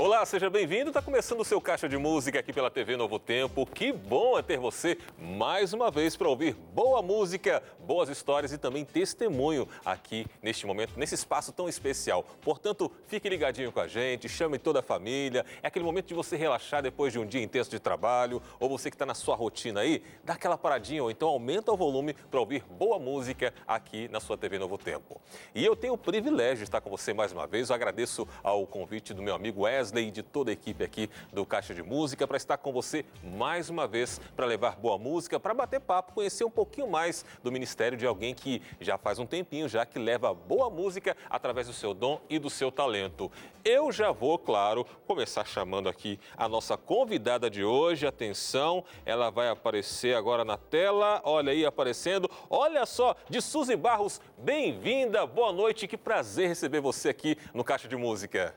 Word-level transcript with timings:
Olá, 0.00 0.24
seja 0.24 0.48
bem-vindo. 0.48 0.90
Está 0.90 1.02
começando 1.02 1.40
o 1.40 1.44
seu 1.44 1.60
Caixa 1.60 1.88
de 1.88 1.98
Música 1.98 2.38
aqui 2.38 2.52
pela 2.52 2.70
TV 2.70 2.96
Novo 2.96 3.18
Tempo. 3.18 3.66
Que 3.66 3.92
bom 3.92 4.38
é 4.38 4.42
ter 4.42 4.56
você 4.56 4.96
mais 5.18 5.72
uma 5.72 5.90
vez 5.90 6.14
para 6.14 6.28
ouvir 6.28 6.54
boa 6.72 7.02
música, 7.02 7.60
boas 7.80 8.08
histórias 8.08 8.52
e 8.52 8.58
também 8.58 8.84
testemunho 8.84 9.66
aqui 9.84 10.24
neste 10.40 10.68
momento, 10.68 10.92
nesse 10.96 11.16
espaço 11.16 11.50
tão 11.50 11.68
especial. 11.68 12.24
Portanto, 12.40 12.92
fique 13.08 13.28
ligadinho 13.28 13.72
com 13.72 13.80
a 13.80 13.88
gente, 13.88 14.28
chame 14.28 14.56
toda 14.56 14.78
a 14.78 14.82
família. 14.82 15.44
É 15.64 15.66
aquele 15.66 15.84
momento 15.84 16.06
de 16.06 16.14
você 16.14 16.36
relaxar 16.36 16.80
depois 16.80 17.12
de 17.12 17.18
um 17.18 17.26
dia 17.26 17.42
intenso 17.42 17.68
de 17.68 17.80
trabalho 17.80 18.40
ou 18.60 18.68
você 18.68 18.90
que 18.90 18.94
está 18.94 19.04
na 19.04 19.14
sua 19.14 19.34
rotina 19.34 19.80
aí, 19.80 20.00
dá 20.22 20.34
aquela 20.34 20.56
paradinha 20.56 21.02
ou 21.02 21.10
então 21.10 21.26
aumenta 21.26 21.72
o 21.72 21.76
volume 21.76 22.14
para 22.30 22.38
ouvir 22.38 22.62
boa 22.70 23.00
música 23.00 23.52
aqui 23.66 24.06
na 24.06 24.20
sua 24.20 24.38
TV 24.38 24.60
Novo 24.60 24.78
Tempo. 24.78 25.20
E 25.52 25.64
eu 25.64 25.74
tenho 25.74 25.94
o 25.94 25.98
privilégio 25.98 26.58
de 26.58 26.64
estar 26.64 26.80
com 26.80 26.88
você 26.88 27.12
mais 27.12 27.32
uma 27.32 27.48
vez. 27.48 27.68
Eu 27.68 27.74
agradeço 27.74 28.28
ao 28.44 28.64
convite 28.64 29.12
do 29.12 29.24
meu 29.24 29.34
amigo 29.34 29.62
Wesley 29.62 29.87
Wesley 29.88 30.08
e 30.08 30.10
de 30.10 30.22
toda 30.22 30.50
a 30.50 30.52
equipe 30.52 30.84
aqui 30.84 31.10
do 31.32 31.44
Caixa 31.46 31.74
de 31.74 31.82
Música 31.82 32.26
para 32.26 32.36
estar 32.36 32.58
com 32.58 32.72
você 32.72 33.04
mais 33.22 33.70
uma 33.70 33.86
vez 33.86 34.20
para 34.36 34.46
levar 34.46 34.76
boa 34.76 34.98
música, 34.98 35.40
para 35.40 35.54
bater 35.54 35.80
papo, 35.80 36.12
conhecer 36.12 36.44
um 36.44 36.50
pouquinho 36.50 36.88
mais 36.88 37.24
do 37.42 37.50
ministério 37.50 37.96
de 37.96 38.06
alguém 38.06 38.34
que 38.34 38.60
já 38.80 38.98
faz 38.98 39.18
um 39.18 39.26
tempinho 39.26 39.68
já 39.68 39.86
que 39.86 39.98
leva 39.98 40.34
boa 40.34 40.68
música 40.68 41.16
através 41.30 41.66
do 41.66 41.72
seu 41.72 41.94
dom 41.94 42.20
e 42.28 42.38
do 42.38 42.50
seu 42.50 42.70
talento. 42.70 43.30
Eu 43.64 43.90
já 43.90 44.12
vou, 44.12 44.38
claro, 44.38 44.84
começar 45.06 45.44
chamando 45.46 45.88
aqui 45.88 46.18
a 46.36 46.48
nossa 46.48 46.76
convidada 46.76 47.50
de 47.50 47.64
hoje. 47.64 48.06
Atenção, 48.06 48.84
ela 49.04 49.30
vai 49.30 49.48
aparecer 49.48 50.16
agora 50.16 50.44
na 50.44 50.56
tela. 50.56 51.20
Olha 51.24 51.52
aí 51.52 51.64
aparecendo. 51.64 52.30
Olha 52.48 52.86
só, 52.86 53.14
de 53.28 53.40
Suzy 53.40 53.76
Barros, 53.76 54.20
bem-vinda, 54.38 55.26
boa 55.26 55.52
noite. 55.52 55.86
Que 55.86 55.96
prazer 55.96 56.48
receber 56.48 56.80
você 56.80 57.08
aqui 57.08 57.36
no 57.52 57.64
Caixa 57.64 57.88
de 57.88 57.96
Música. 57.96 58.54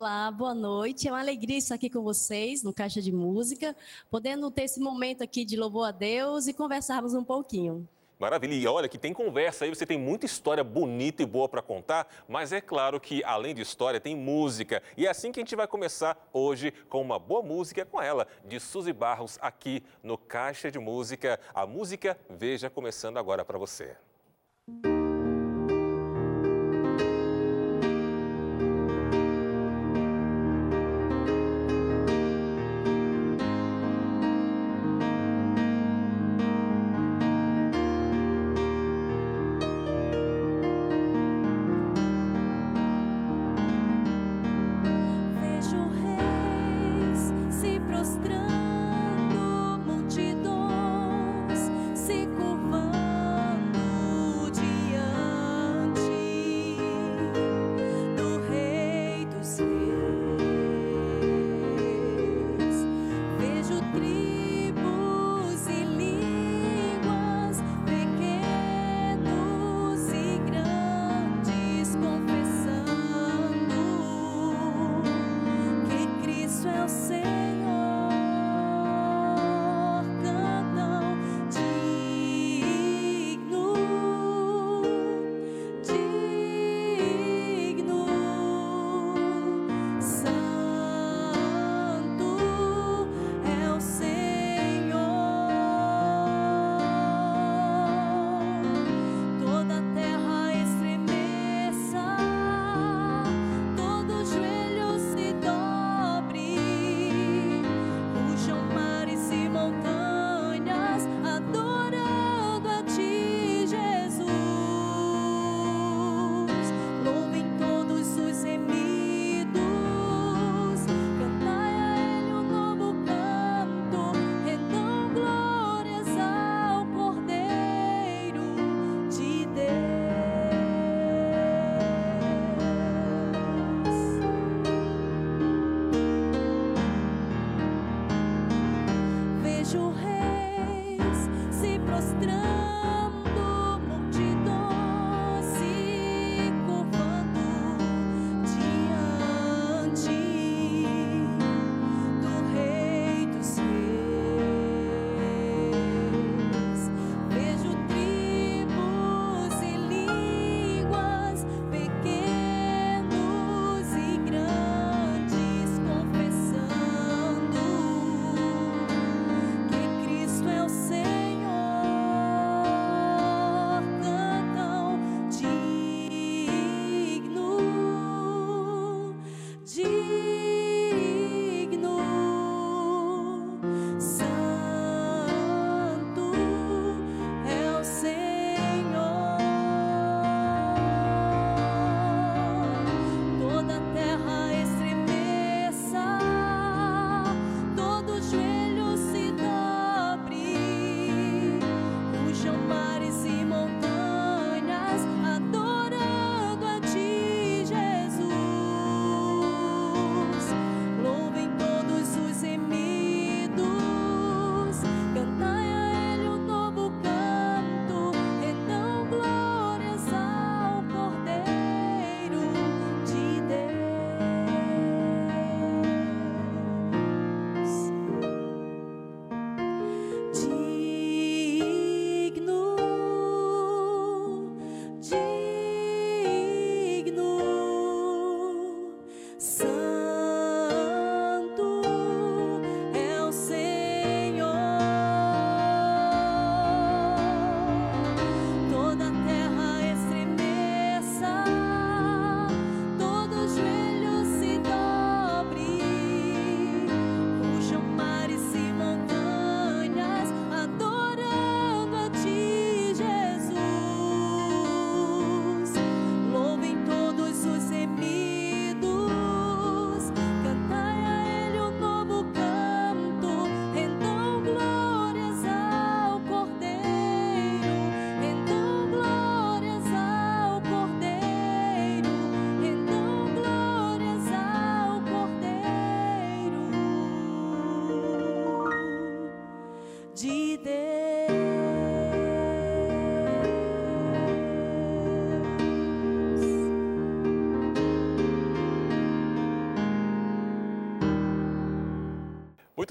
Olá, 0.00 0.30
boa 0.30 0.54
noite. 0.54 1.08
É 1.08 1.10
uma 1.10 1.18
alegria 1.18 1.58
estar 1.58 1.74
aqui 1.74 1.90
com 1.90 2.02
vocês 2.02 2.62
no 2.62 2.72
Caixa 2.72 3.02
de 3.02 3.10
Música, 3.10 3.74
podendo 4.08 4.48
ter 4.48 4.62
esse 4.62 4.78
momento 4.78 5.24
aqui 5.24 5.44
de 5.44 5.56
louvor 5.56 5.88
a 5.88 5.90
Deus 5.90 6.46
e 6.46 6.52
conversarmos 6.52 7.14
um 7.14 7.24
pouquinho. 7.24 7.84
Maravilha. 8.16 8.54
E 8.54 8.64
olha 8.68 8.88
que 8.88 8.96
tem 8.96 9.12
conversa 9.12 9.64
aí, 9.64 9.70
você 9.70 9.84
tem 9.84 9.98
muita 9.98 10.24
história 10.24 10.62
bonita 10.62 11.24
e 11.24 11.26
boa 11.26 11.48
para 11.48 11.60
contar, 11.60 12.06
mas 12.28 12.52
é 12.52 12.60
claro 12.60 13.00
que 13.00 13.24
além 13.24 13.52
de 13.52 13.62
história 13.62 13.98
tem 13.98 14.14
música. 14.14 14.80
E 14.96 15.04
é 15.04 15.10
assim 15.10 15.32
que 15.32 15.40
a 15.40 15.42
gente 15.42 15.56
vai 15.56 15.66
começar 15.66 16.16
hoje 16.32 16.72
com 16.88 17.02
uma 17.02 17.18
boa 17.18 17.42
música 17.42 17.84
com 17.84 18.00
ela, 18.00 18.28
de 18.46 18.60
Suzy 18.60 18.92
Barros, 18.92 19.36
aqui 19.42 19.82
no 20.00 20.16
Caixa 20.16 20.70
de 20.70 20.78
Música. 20.78 21.40
A 21.52 21.66
música 21.66 22.16
Veja 22.30 22.70
começando 22.70 23.16
agora 23.16 23.44
para 23.44 23.58
você. 23.58 23.96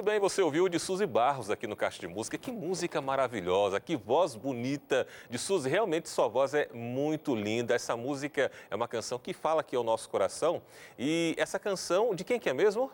Bem, 0.08 0.22
você 0.22 0.42
ouviu 0.42 0.70
de 0.70 0.80
Suzy 0.80 1.06
Barros 1.06 1.50
aqui 1.50 1.68
no 1.68 1.76
Caixa 1.76 2.00
de 2.00 2.08
Música. 2.08 2.38
Que 2.38 2.50
música 2.50 3.02
maravilhosa, 3.02 3.78
que 3.78 3.98
voz 3.98 4.36
bonita 4.36 5.06
de 5.30 5.38
Suzy. 5.38 5.68
Realmente 5.68 6.08
sua 6.08 6.30
voz 6.30 6.54
é 6.54 6.70
muito 6.74 7.36
linda. 7.36 7.76
Essa 7.76 7.98
música 7.98 8.50
é 8.72 8.76
uma 8.78 8.88
canção 8.88 9.20
que 9.20 9.34
fala 9.34 9.60
aqui 9.60 9.76
ao 9.76 9.84
nosso 9.84 10.10
coração. 10.10 10.62
E 10.98 11.36
essa 11.38 11.60
canção, 11.60 12.16
de 12.16 12.24
quem 12.24 12.40
que 12.40 12.50
é 12.50 12.54
mesmo? 12.54 12.90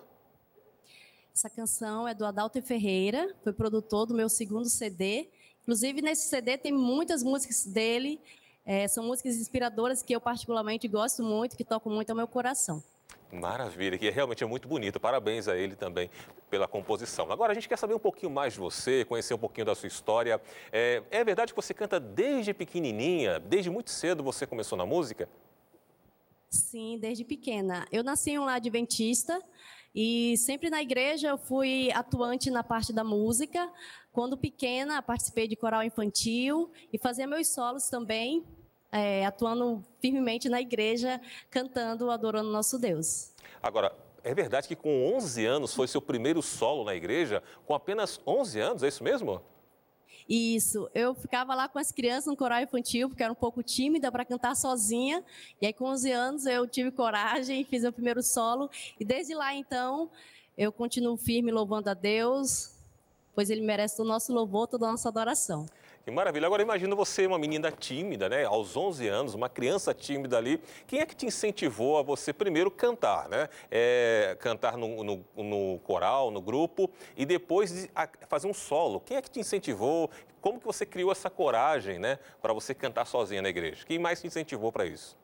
Essa 1.31 1.51
canção 1.51 2.07
é 2.07 2.15
do 2.15 2.25
Adalto 2.25 2.59
Ferreira, 2.63 3.35
foi 3.43 3.53
produtor 3.53 4.07
do 4.07 4.15
meu 4.15 4.27
segundo 4.27 4.67
CD. 4.67 5.29
Inclusive, 5.61 6.01
nesse 6.01 6.27
CD 6.29 6.57
tem 6.57 6.71
muitas 6.71 7.21
músicas 7.21 7.63
dele. 7.63 8.19
É, 8.65 8.87
são 8.87 9.03
músicas 9.03 9.35
inspiradoras 9.35 10.01
que 10.01 10.15
eu 10.15 10.19
particularmente 10.19 10.87
gosto 10.87 11.21
muito, 11.21 11.55
que 11.55 11.63
tocam 11.63 11.93
muito 11.93 12.09
ao 12.09 12.15
meu 12.15 12.27
coração. 12.27 12.83
Maravilha, 13.33 13.97
que 13.97 14.09
realmente 14.11 14.43
é 14.43 14.47
muito 14.47 14.67
bonito. 14.67 14.99
Parabéns 14.99 15.47
a 15.47 15.57
ele 15.57 15.75
também 15.75 16.09
pela 16.51 16.67
composição. 16.67 17.31
Agora 17.31 17.51
a 17.51 17.55
gente 17.55 17.67
quer 17.67 17.77
saber 17.77 17.95
um 17.95 17.99
pouquinho 17.99 18.31
mais 18.31 18.53
de 18.53 18.59
você, 18.59 19.03
conhecer 19.05 19.33
um 19.33 19.39
pouquinho 19.39 19.65
da 19.65 19.73
sua 19.73 19.87
história. 19.87 20.39
É, 20.71 21.01
é 21.09 21.23
verdade 21.23 21.51
que 21.51 21.55
você 21.55 21.73
canta 21.73 21.99
desde 21.99 22.53
pequenininha, 22.53 23.39
desde 23.39 23.71
muito 23.71 23.89
cedo 23.89 24.23
você 24.23 24.45
começou 24.45 24.77
na 24.77 24.85
música? 24.85 25.27
Sim, 26.47 26.99
desde 26.99 27.25
pequena. 27.25 27.87
Eu 27.91 28.03
nasci 28.03 28.31
em 28.31 28.39
um 28.39 28.45
lar 28.45 28.57
adventista 28.57 29.41
e 29.95 30.37
sempre 30.37 30.69
na 30.69 30.83
igreja 30.83 31.29
eu 31.29 31.37
fui 31.37 31.91
atuante 31.91 32.51
na 32.51 32.63
parte 32.63 32.93
da 32.93 33.03
música. 33.03 33.67
Quando 34.11 34.37
pequena, 34.37 35.01
participei 35.01 35.47
de 35.47 35.55
coral 35.55 35.81
infantil 35.81 36.71
e 36.91 36.99
fazia 36.99 37.25
meus 37.25 37.47
solos 37.47 37.87
também 37.87 38.45
é, 38.93 39.25
atuando 39.25 39.83
firmemente 39.99 40.47
na 40.47 40.61
igreja, 40.61 41.19
cantando, 41.49 42.11
adorando 42.11 42.51
nosso 42.51 42.77
Deus. 42.77 43.31
Agora, 43.61 43.91
é 44.23 44.35
verdade 44.35 44.67
que 44.67 44.75
com 44.75 45.11
11 45.15 45.43
anos 45.45 45.73
foi 45.73 45.87
seu 45.87 45.99
primeiro 45.99 46.43
solo 46.43 46.83
na 46.83 46.93
igreja? 46.93 47.41
Com 47.65 47.73
apenas 47.73 48.21
11 48.25 48.59
anos, 48.59 48.83
é 48.83 48.87
isso 48.87 49.03
mesmo? 49.03 49.41
Isso, 50.29 50.89
eu 50.93 51.15
ficava 51.15 51.55
lá 51.55 51.67
com 51.67 51.79
as 51.79 51.91
crianças 51.91 52.27
no 52.27 52.37
coral 52.37 52.61
infantil, 52.61 53.09
porque 53.09 53.23
era 53.23 53.33
um 53.33 53.35
pouco 53.35 53.63
tímida 53.63 54.11
para 54.11 54.23
cantar 54.23 54.55
sozinha. 54.55 55.23
E 55.59 55.65
aí, 55.65 55.73
com 55.73 55.85
11 55.85 56.11
anos, 56.11 56.45
eu 56.45 56.67
tive 56.67 56.91
coragem 56.91 57.61
e 57.61 57.63
fiz 57.65 57.81
meu 57.81 57.91
primeiro 57.91 58.21
solo. 58.21 58.69
E 58.99 59.03
desde 59.03 59.33
lá, 59.33 59.55
então, 59.55 60.09
eu 60.55 60.71
continuo 60.71 61.17
firme 61.17 61.51
louvando 61.51 61.89
a 61.89 61.95
Deus, 61.95 62.75
pois 63.33 63.49
Ele 63.49 63.61
merece 63.61 63.99
o 63.99 64.05
nosso 64.05 64.31
louvor, 64.31 64.67
toda 64.67 64.87
a 64.87 64.91
nossa 64.91 65.09
adoração. 65.09 65.65
Que 66.03 66.11
maravilha. 66.11 66.45
Agora 66.45 66.61
imagina 66.61 66.93
você, 66.95 67.25
uma 67.25 67.39
menina 67.39 67.71
tímida, 67.71 68.27
né? 68.27 68.43
Aos 68.43 68.75
11 68.75 69.07
anos, 69.07 69.33
uma 69.33 69.47
criança 69.47 69.93
tímida 69.93 70.37
ali. 70.37 70.61
Quem 70.85 70.99
é 70.99 71.05
que 71.05 71.15
te 71.15 71.25
incentivou 71.25 71.97
a 71.97 72.01
você 72.01 72.33
primeiro 72.33 72.69
cantar, 72.69 73.29
né? 73.29 73.47
É, 73.71 74.35
cantar 74.41 74.77
no, 74.77 75.01
no, 75.01 75.25
no, 75.37 75.79
coral, 75.79 76.29
no 76.29 76.41
grupo 76.41 76.91
e 77.15 77.25
depois 77.25 77.89
fazer 78.27 78.47
um 78.47 78.53
solo. 78.53 78.99
Quem 78.99 79.15
é 79.15 79.21
que 79.21 79.31
te 79.31 79.39
incentivou? 79.39 80.09
Como 80.41 80.59
que 80.59 80.65
você 80.65 80.85
criou 80.85 81.09
essa 81.09 81.29
coragem, 81.29 81.99
né? 81.99 82.19
Para 82.41 82.51
você 82.51 82.73
cantar 82.75 83.05
sozinha 83.05 83.41
na 83.41 83.47
igreja? 83.47 83.85
Quem 83.85 83.97
mais 83.97 84.19
te 84.19 84.27
incentivou 84.27 84.73
para 84.73 84.85
isso? 84.85 85.17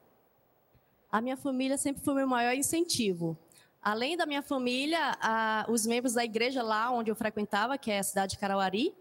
A 1.12 1.20
minha 1.20 1.36
família 1.36 1.78
sempre 1.78 2.02
foi 2.02 2.14
o 2.14 2.18
meu 2.18 2.28
maior 2.28 2.54
incentivo. 2.54 3.38
Além 3.82 4.16
da 4.16 4.26
minha 4.26 4.42
família, 4.42 5.18
a, 5.20 5.66
os 5.68 5.86
membros 5.86 6.14
da 6.14 6.24
igreja 6.24 6.64
lá 6.64 6.90
onde 6.90 7.12
eu 7.12 7.16
frequentava, 7.16 7.78
que 7.78 7.92
é 7.92 8.00
a 8.00 8.04
cidade 8.04 8.34
de 8.34 8.40
Carauari, 8.40 8.96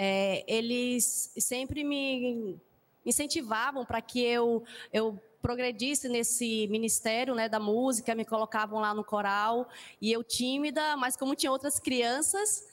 é, 0.00 0.44
eles 0.46 1.32
sempre 1.36 1.82
me 1.82 2.56
incentivavam 3.04 3.84
para 3.84 4.00
que 4.00 4.22
eu, 4.22 4.62
eu 4.92 5.20
progredisse 5.42 6.08
nesse 6.08 6.68
ministério 6.68 7.34
né, 7.34 7.48
da 7.48 7.58
música, 7.58 8.14
me 8.14 8.24
colocavam 8.24 8.78
lá 8.78 8.94
no 8.94 9.02
coral, 9.02 9.68
e 10.00 10.12
eu 10.12 10.22
tímida, 10.22 10.96
mas 10.96 11.16
como 11.16 11.34
tinha 11.34 11.50
outras 11.50 11.80
crianças, 11.80 12.64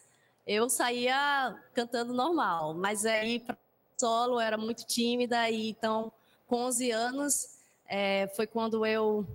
eu 0.45 0.69
saía 0.69 1.59
cantando 1.73 2.13
normal, 2.13 2.75
mas 2.75 3.07
aí 3.07 3.39
para 3.39 3.57
solo 3.97 4.35
eu 4.35 4.41
era 4.41 4.57
muito 4.57 4.85
tímida, 4.85 5.49
e 5.49 5.69
então 5.69 6.11
com 6.45 6.57
11 6.57 6.91
anos 6.91 7.57
é, 7.87 8.27
foi 8.35 8.45
quando 8.45 8.85
eu 8.85 9.25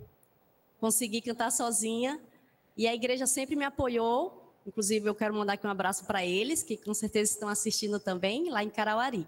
consegui 0.78 1.20
cantar 1.20 1.50
sozinha, 1.50 2.20
e 2.76 2.86
a 2.86 2.94
igreja 2.94 3.26
sempre 3.26 3.56
me 3.56 3.64
apoiou, 3.64 4.39
Inclusive, 4.66 5.08
eu 5.08 5.14
quero 5.14 5.34
mandar 5.34 5.54
aqui 5.54 5.66
um 5.66 5.70
abraço 5.70 6.04
para 6.04 6.24
eles, 6.24 6.62
que 6.62 6.76
com 6.76 6.92
certeza 6.92 7.32
estão 7.32 7.48
assistindo 7.48 7.98
também, 7.98 8.50
lá 8.50 8.62
em 8.62 8.70
Carauari. 8.70 9.26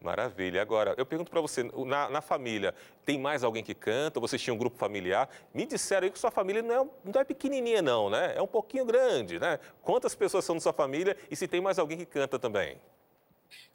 Maravilha. 0.00 0.60
Agora, 0.60 0.94
eu 0.98 1.06
pergunto 1.06 1.30
para 1.30 1.40
você, 1.40 1.62
na, 1.62 2.10
na, 2.10 2.20
família, 2.20 2.74
tem 3.04 3.18
mais 3.18 3.44
alguém 3.44 3.62
que 3.62 3.74
canta? 3.74 4.18
Vocês 4.18 4.42
tinham 4.42 4.56
um 4.56 4.58
grupo 4.58 4.76
familiar? 4.76 5.28
Me 5.54 5.64
disseram 5.64 6.04
aí 6.06 6.10
que 6.10 6.18
sua 6.18 6.30
família 6.30 6.60
não 6.60 6.74
é, 6.74 6.88
não 7.04 7.20
é 7.20 7.24
pequenininha 7.24 7.80
não, 7.80 8.10
né? 8.10 8.34
É 8.36 8.42
um 8.42 8.46
pouquinho 8.46 8.84
grande, 8.84 9.38
né? 9.38 9.60
Quantas 9.82 10.14
pessoas 10.14 10.44
são 10.44 10.54
na 10.54 10.60
sua 10.60 10.72
família 10.72 11.16
e 11.30 11.36
se 11.36 11.46
tem 11.46 11.60
mais 11.60 11.78
alguém 11.78 11.98
que 11.98 12.06
canta 12.06 12.38
também? 12.38 12.78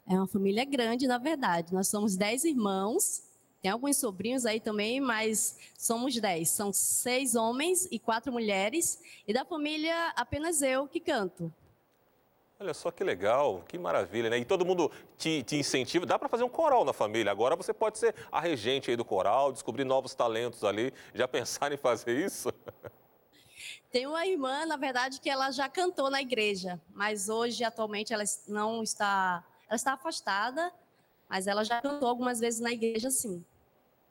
É 0.06 0.14
uma 0.14 0.26
família 0.26 0.64
grande, 0.64 1.06
na 1.06 1.18
verdade. 1.18 1.72
Nós 1.72 1.88
somos 1.88 2.16
dez 2.16 2.44
irmãos 2.44 3.27
tem 3.60 3.72
alguns 3.72 3.96
sobrinhos 3.96 4.46
aí 4.46 4.60
também, 4.60 5.00
mas 5.00 5.58
somos 5.76 6.14
dez. 6.20 6.50
São 6.50 6.72
seis 6.72 7.34
homens 7.34 7.88
e 7.90 7.98
quatro 7.98 8.32
mulheres. 8.32 9.00
E 9.26 9.32
da 9.32 9.44
família, 9.44 10.12
apenas 10.14 10.62
eu 10.62 10.86
que 10.86 11.00
canto. 11.00 11.52
Olha 12.60 12.74
só 12.74 12.90
que 12.90 13.04
legal, 13.04 13.64
que 13.68 13.78
maravilha, 13.78 14.30
né? 14.30 14.38
E 14.38 14.44
todo 14.44 14.64
mundo 14.64 14.90
te, 15.16 15.42
te 15.42 15.56
incentiva. 15.56 16.06
Dá 16.06 16.18
para 16.18 16.28
fazer 16.28 16.44
um 16.44 16.48
coral 16.48 16.84
na 16.84 16.92
família. 16.92 17.32
Agora 17.32 17.56
você 17.56 17.72
pode 17.72 17.98
ser 17.98 18.14
a 18.30 18.40
regente 18.40 18.90
aí 18.90 18.96
do 18.96 19.04
coral, 19.04 19.52
descobrir 19.52 19.84
novos 19.84 20.14
talentos 20.14 20.62
ali. 20.62 20.92
Já 21.14 21.26
pensaram 21.28 21.74
em 21.74 21.78
fazer 21.78 22.16
isso? 22.24 22.52
Tem 23.90 24.06
uma 24.06 24.24
irmã, 24.26 24.66
na 24.66 24.76
verdade, 24.76 25.20
que 25.20 25.30
ela 25.30 25.50
já 25.50 25.68
cantou 25.68 26.10
na 26.10 26.20
igreja, 26.20 26.80
mas 26.92 27.28
hoje, 27.28 27.64
atualmente, 27.64 28.12
ela 28.12 28.24
não 28.46 28.82
está, 28.82 29.44
ela 29.66 29.76
está 29.76 29.94
afastada 29.94 30.72
mas 31.28 31.46
ela 31.46 31.64
já 31.64 31.80
cantou 31.80 32.08
algumas 32.08 32.40
vezes 32.40 32.60
na 32.60 32.72
igreja, 32.72 33.10
sim. 33.10 33.44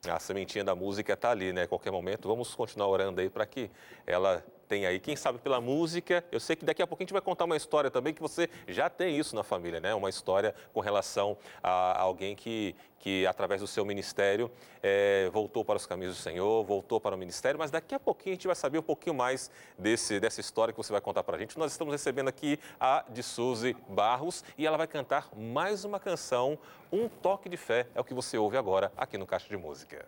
A 0.08 0.20
sementinha 0.20 0.64
da 0.64 0.76
música 0.76 1.14
está 1.14 1.32
ali, 1.32 1.52
né? 1.52 1.64
A 1.64 1.68
qualquer 1.68 1.92
momento, 1.92 2.28
vamos 2.28 2.54
continuar 2.54 2.88
orando 2.88 3.20
aí 3.20 3.30
para 3.30 3.46
que 3.46 3.70
ela 4.06 4.46
tem 4.68 4.86
aí, 4.86 5.00
quem 5.00 5.16
sabe 5.16 5.40
pela 5.40 5.62
música. 5.62 6.24
Eu 6.32 6.40
sei 6.40 6.56
que 6.56 6.66
daqui 6.66 6.82
a 6.82 6.88
pouco 6.88 7.02
a 7.02 7.06
gente 7.06 7.14
vai 7.14 7.22
contar 7.22 7.46
uma 7.46 7.56
história 7.56 7.90
também 7.90 8.14
que 8.14 8.22
você 8.22 8.50
já 8.68 8.90
tem 8.90 9.18
isso 9.18 9.36
na 9.36 9.44
família, 9.44 9.80
né? 9.80 9.96
Uma 9.96 10.10
história 10.10 10.54
com 10.74 10.80
relação 10.82 11.38
a 11.64 12.00
alguém 12.02 12.36
que, 12.36 12.76
que 13.00 13.26
através 13.26 13.62
do 13.62 13.68
seu 13.68 13.86
ministério, 13.86 14.52
é, 14.84 15.30
voltou 15.32 15.64
para 15.64 15.78
os 15.78 15.86
caminhos 15.86 16.18
do 16.18 16.22
Senhor, 16.22 16.64
voltou 16.64 17.00
para 17.00 17.16
o 17.16 17.18
ministério. 17.18 17.58
Mas 17.58 17.72
daqui 17.72 17.96
a 17.96 18.00
pouquinho 18.00 18.34
a 18.34 18.36
gente 18.36 18.48
vai 18.48 18.56
saber 18.56 18.80
um 18.80 18.84
pouquinho 18.84 19.16
mais 19.16 19.50
desse, 19.78 20.20
dessa 20.20 20.42
história 20.42 20.74
que 20.74 20.78
você 20.78 20.92
vai 20.92 21.02
contar 21.02 21.24
para 21.24 21.38
a 21.38 21.40
gente. 21.40 21.58
Nós 21.58 21.72
estamos 21.72 21.94
recebendo 21.94 22.28
aqui 22.28 22.60
a 22.80 23.06
de 23.10 23.24
Suzy 23.24 23.76
Barros 23.88 24.44
e 24.58 24.68
ela 24.68 24.78
vai 24.78 24.88
cantar 24.88 25.30
mais 25.36 25.86
uma 25.86 26.00
canção, 26.00 26.60
Um 26.92 27.08
Toque 27.08 27.48
de 27.48 27.58
Fé. 27.58 27.88
É 27.96 28.02
o 28.02 28.04
que 28.04 28.14
você 28.14 28.38
ouve 28.38 28.58
agora 28.58 28.92
aqui 28.98 29.18
no 29.18 29.26
Caixa 29.26 29.48
de 29.48 29.58
Música. 29.58 30.06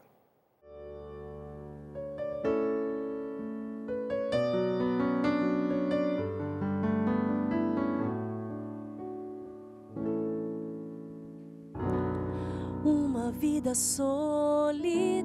Vida 13.59 13.75
solitária, 13.75 15.19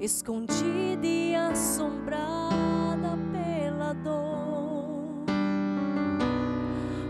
escondida 0.00 1.06
e 1.06 1.34
assombrada 1.34 3.18
pela 3.30 3.92
dor. 3.92 5.26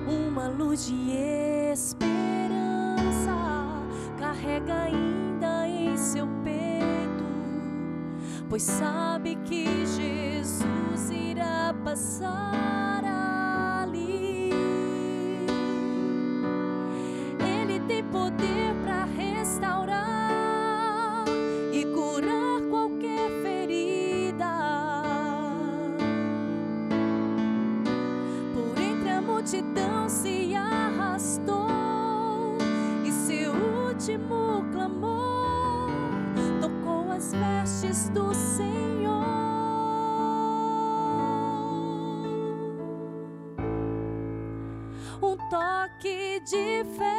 Uma 0.09 0.49
luz 0.49 0.87
de 0.87 1.13
esperança 1.73 3.37
carrega 4.19 4.83
ainda 4.83 5.69
em 5.69 5.97
seu 5.97 6.27
peito, 6.43 7.25
pois 8.51 8.65
sabe 8.65 9.37
que 9.45 9.65
Jesus 9.87 11.11
irá 11.13 11.73
passar. 11.85 13.05
ali. 13.85 14.51
Ele 17.39 17.79
tem 17.87 18.03
poder 18.03 18.54
toque 46.45 47.14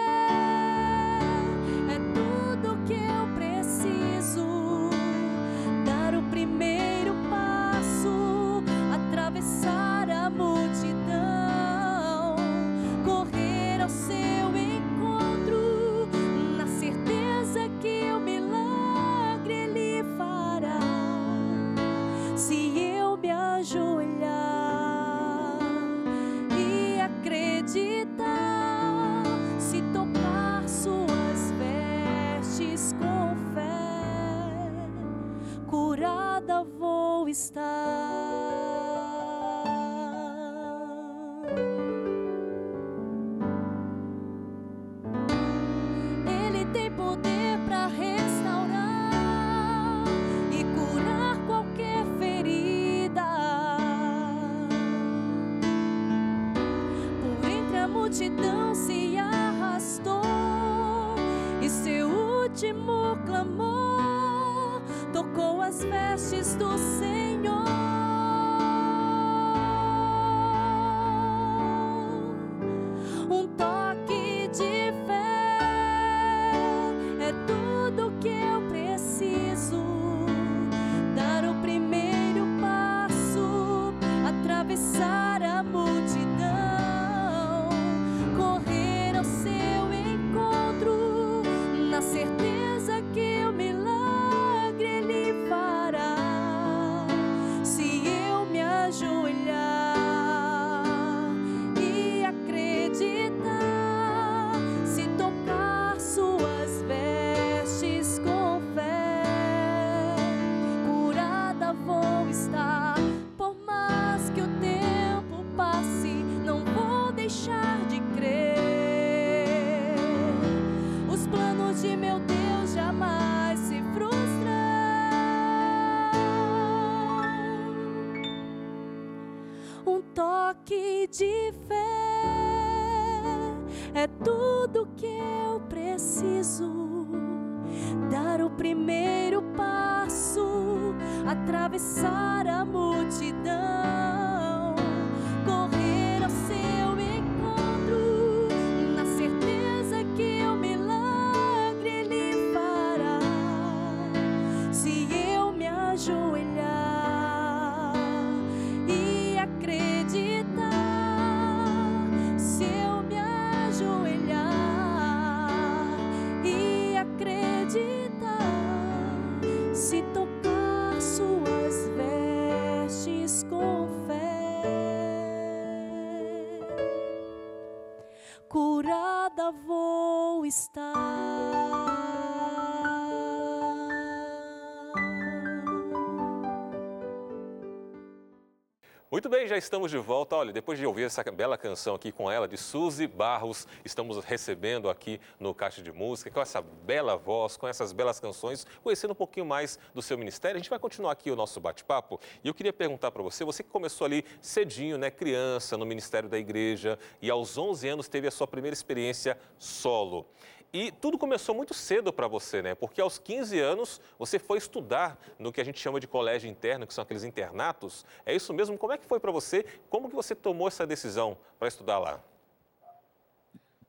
Muito 189.26 189.40
bem, 189.40 189.48
já 189.48 189.58
estamos 189.58 189.90
de 189.90 189.98
volta. 189.98 190.36
Olha, 190.36 190.54
depois 190.54 190.78
de 190.78 190.86
ouvir 190.86 191.02
essa 191.02 191.24
bela 191.32 191.58
canção 191.58 191.96
aqui 191.96 192.12
com 192.12 192.30
ela, 192.30 192.48
de 192.48 192.58
Suzy 192.58 193.08
Barros, 193.08 193.68
estamos 193.84 194.24
recebendo 194.24 194.88
aqui 194.88 195.20
no 195.40 195.52
Caixa 195.52 195.82
de 195.82 195.92
Música, 195.92 196.30
com 196.30 196.40
essa 196.40 196.62
bela 196.62 197.18
voz, 197.18 197.58
com 197.58 197.68
essas 197.68 197.92
belas 197.92 198.20
canções, 198.20 198.68
conhecendo 198.84 199.14
um 199.14 199.16
pouquinho 199.16 199.44
mais 199.44 199.80
do 199.96 200.02
seu 200.04 200.16
ministério. 200.16 200.58
A 200.58 200.60
gente 200.60 200.70
vai 200.70 200.78
continuar 200.78 201.14
aqui 201.14 201.32
o 201.32 201.36
nosso 201.36 201.60
bate-papo 201.60 202.20
e 202.44 202.48
eu 202.48 202.54
queria 202.54 202.72
perguntar 202.72 203.10
para 203.10 203.24
você, 203.24 203.44
você 203.44 203.64
que 203.64 203.70
começou 203.72 204.06
ali 204.06 204.24
cedinho, 204.40 204.96
né, 204.96 205.10
criança, 205.10 205.76
no 205.76 205.88
ministério 205.88 206.30
da 206.30 206.38
igreja 206.38 207.00
e 207.20 207.28
aos 207.28 207.58
11 207.58 207.88
anos 207.88 208.08
teve 208.08 208.28
a 208.28 208.32
sua 208.32 208.46
primeira 208.46 208.76
experiência 208.76 209.40
solo. 209.58 210.28
E 210.76 210.92
tudo 210.92 211.18
começou 211.18 211.56
muito 211.56 211.74
cedo 211.74 212.12
para 212.12 212.28
você, 212.28 212.62
né? 212.62 212.76
Porque 212.76 213.00
aos 213.00 213.18
15 213.18 213.58
anos 213.62 214.02
você 214.20 214.38
foi 214.38 214.58
estudar 214.58 215.18
no 215.40 215.50
que 215.54 215.62
a 215.62 215.64
gente 215.64 215.80
chama 215.80 216.02
de 216.02 216.06
colégio 216.06 216.50
interno, 216.50 216.86
que 216.86 216.94
são 216.94 217.02
aqueles 217.02 217.24
internatos. 217.24 218.06
É 218.26 218.36
isso 218.36 218.54
mesmo? 218.54 218.78
Como 218.78 218.92
é 218.92 218.98
que 218.98 219.06
foi 219.06 219.18
para 219.18 219.32
você? 219.32 219.64
Como 219.90 220.10
que 220.10 220.16
você 220.16 220.36
tomou 220.36 220.68
essa 220.68 220.86
decisão 220.86 221.38
para 221.58 221.70
estudar 221.70 221.98
lá? 221.98 222.22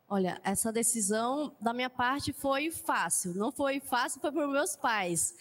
Olha, 0.09 0.41
essa 0.45 0.73
decisão 0.73 1.53
da 1.61 1.73
minha 1.73 1.91
parte 1.91 2.33
foi 2.33 2.71
fácil. 2.71 3.35
Não 3.35 3.51
foi 3.51 3.81
fácil, 3.81 4.21
foi 4.21 4.31
para 4.31 4.47
meus 4.47 4.77
pais. 4.77 5.35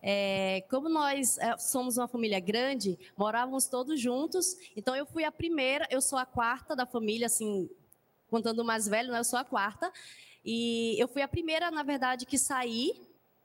É, 0.00 0.64
como 0.70 0.88
nós 0.88 1.36
é, 1.38 1.58
somos 1.58 1.96
uma 1.98 2.06
família 2.06 2.38
grande, 2.38 2.96
morávamos 3.16 3.66
todos 3.66 4.00
juntos. 4.00 4.56
Então 4.76 4.94
eu 4.94 5.04
fui 5.04 5.24
a 5.24 5.32
primeira, 5.32 5.84
eu 5.90 6.00
sou 6.00 6.16
a 6.16 6.24
quarta 6.24 6.76
da 6.76 6.86
família, 6.86 7.26
assim, 7.26 7.68
contando 8.28 8.60
o 8.60 8.64
mais 8.64 8.86
velho, 8.86 9.10
né? 9.10 9.18
Eu 9.18 9.24
sou 9.24 9.40
a 9.40 9.44
quarta. 9.44 9.92
E 10.44 10.96
eu 10.98 11.06
fui 11.08 11.22
a 11.22 11.28
primeira, 11.28 11.70
na 11.70 11.82
verdade, 11.82 12.26
que 12.26 12.38
saí 12.38 13.00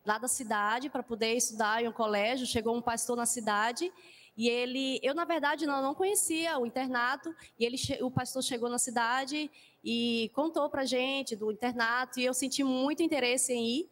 lá 0.06 0.18
da 0.18 0.28
cidade 0.28 0.90
para 0.90 1.04
poder 1.04 1.34
estudar 1.34 1.84
em 1.84 1.88
um 1.88 1.92
colégio. 1.92 2.46
Chegou 2.46 2.76
um 2.76 2.82
pastor 2.82 3.16
na 3.16 3.26
cidade 3.26 3.92
e 4.38 4.48
ele, 4.48 5.00
eu 5.02 5.16
na 5.16 5.26
verdade 5.26 5.66
não, 5.66 5.82
não 5.82 5.96
conhecia 5.96 6.58
o 6.60 6.66
internato 6.66 7.36
e 7.60 7.66
ele, 7.66 7.78
o 8.02 8.12
pastor 8.12 8.44
chegou 8.44 8.70
na 8.70 8.78
cidade 8.78 9.50
e 9.84 10.32
contou 10.36 10.70
para 10.70 10.86
gente 10.86 11.36
do 11.36 11.52
internato 11.52 12.20
e 12.20 12.26
eu 12.26 12.34
senti 12.34 12.64
muito 12.64 13.02
interesse 13.02 13.52
em 13.52 13.80
ir. 13.80 13.90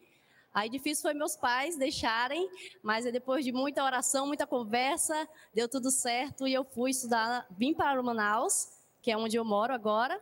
Aí 0.53 0.69
difícil 0.69 1.01
foi 1.01 1.13
meus 1.13 1.35
pais 1.35 1.75
deixarem, 1.77 2.49
mas 2.81 3.03
depois 3.11 3.43
de 3.43 3.51
muita 3.51 3.83
oração, 3.83 4.25
muita 4.25 4.47
conversa, 4.47 5.27
deu 5.53 5.67
tudo 5.67 5.91
certo 5.91 6.47
e 6.47 6.53
eu 6.53 6.63
fui 6.63 6.91
estudar, 6.91 7.45
vim 7.49 7.73
para 7.73 8.01
Manaus, 8.01 8.69
que 9.01 9.11
é 9.11 9.17
onde 9.17 9.35
eu 9.35 9.43
moro 9.43 9.73
agora, 9.73 10.21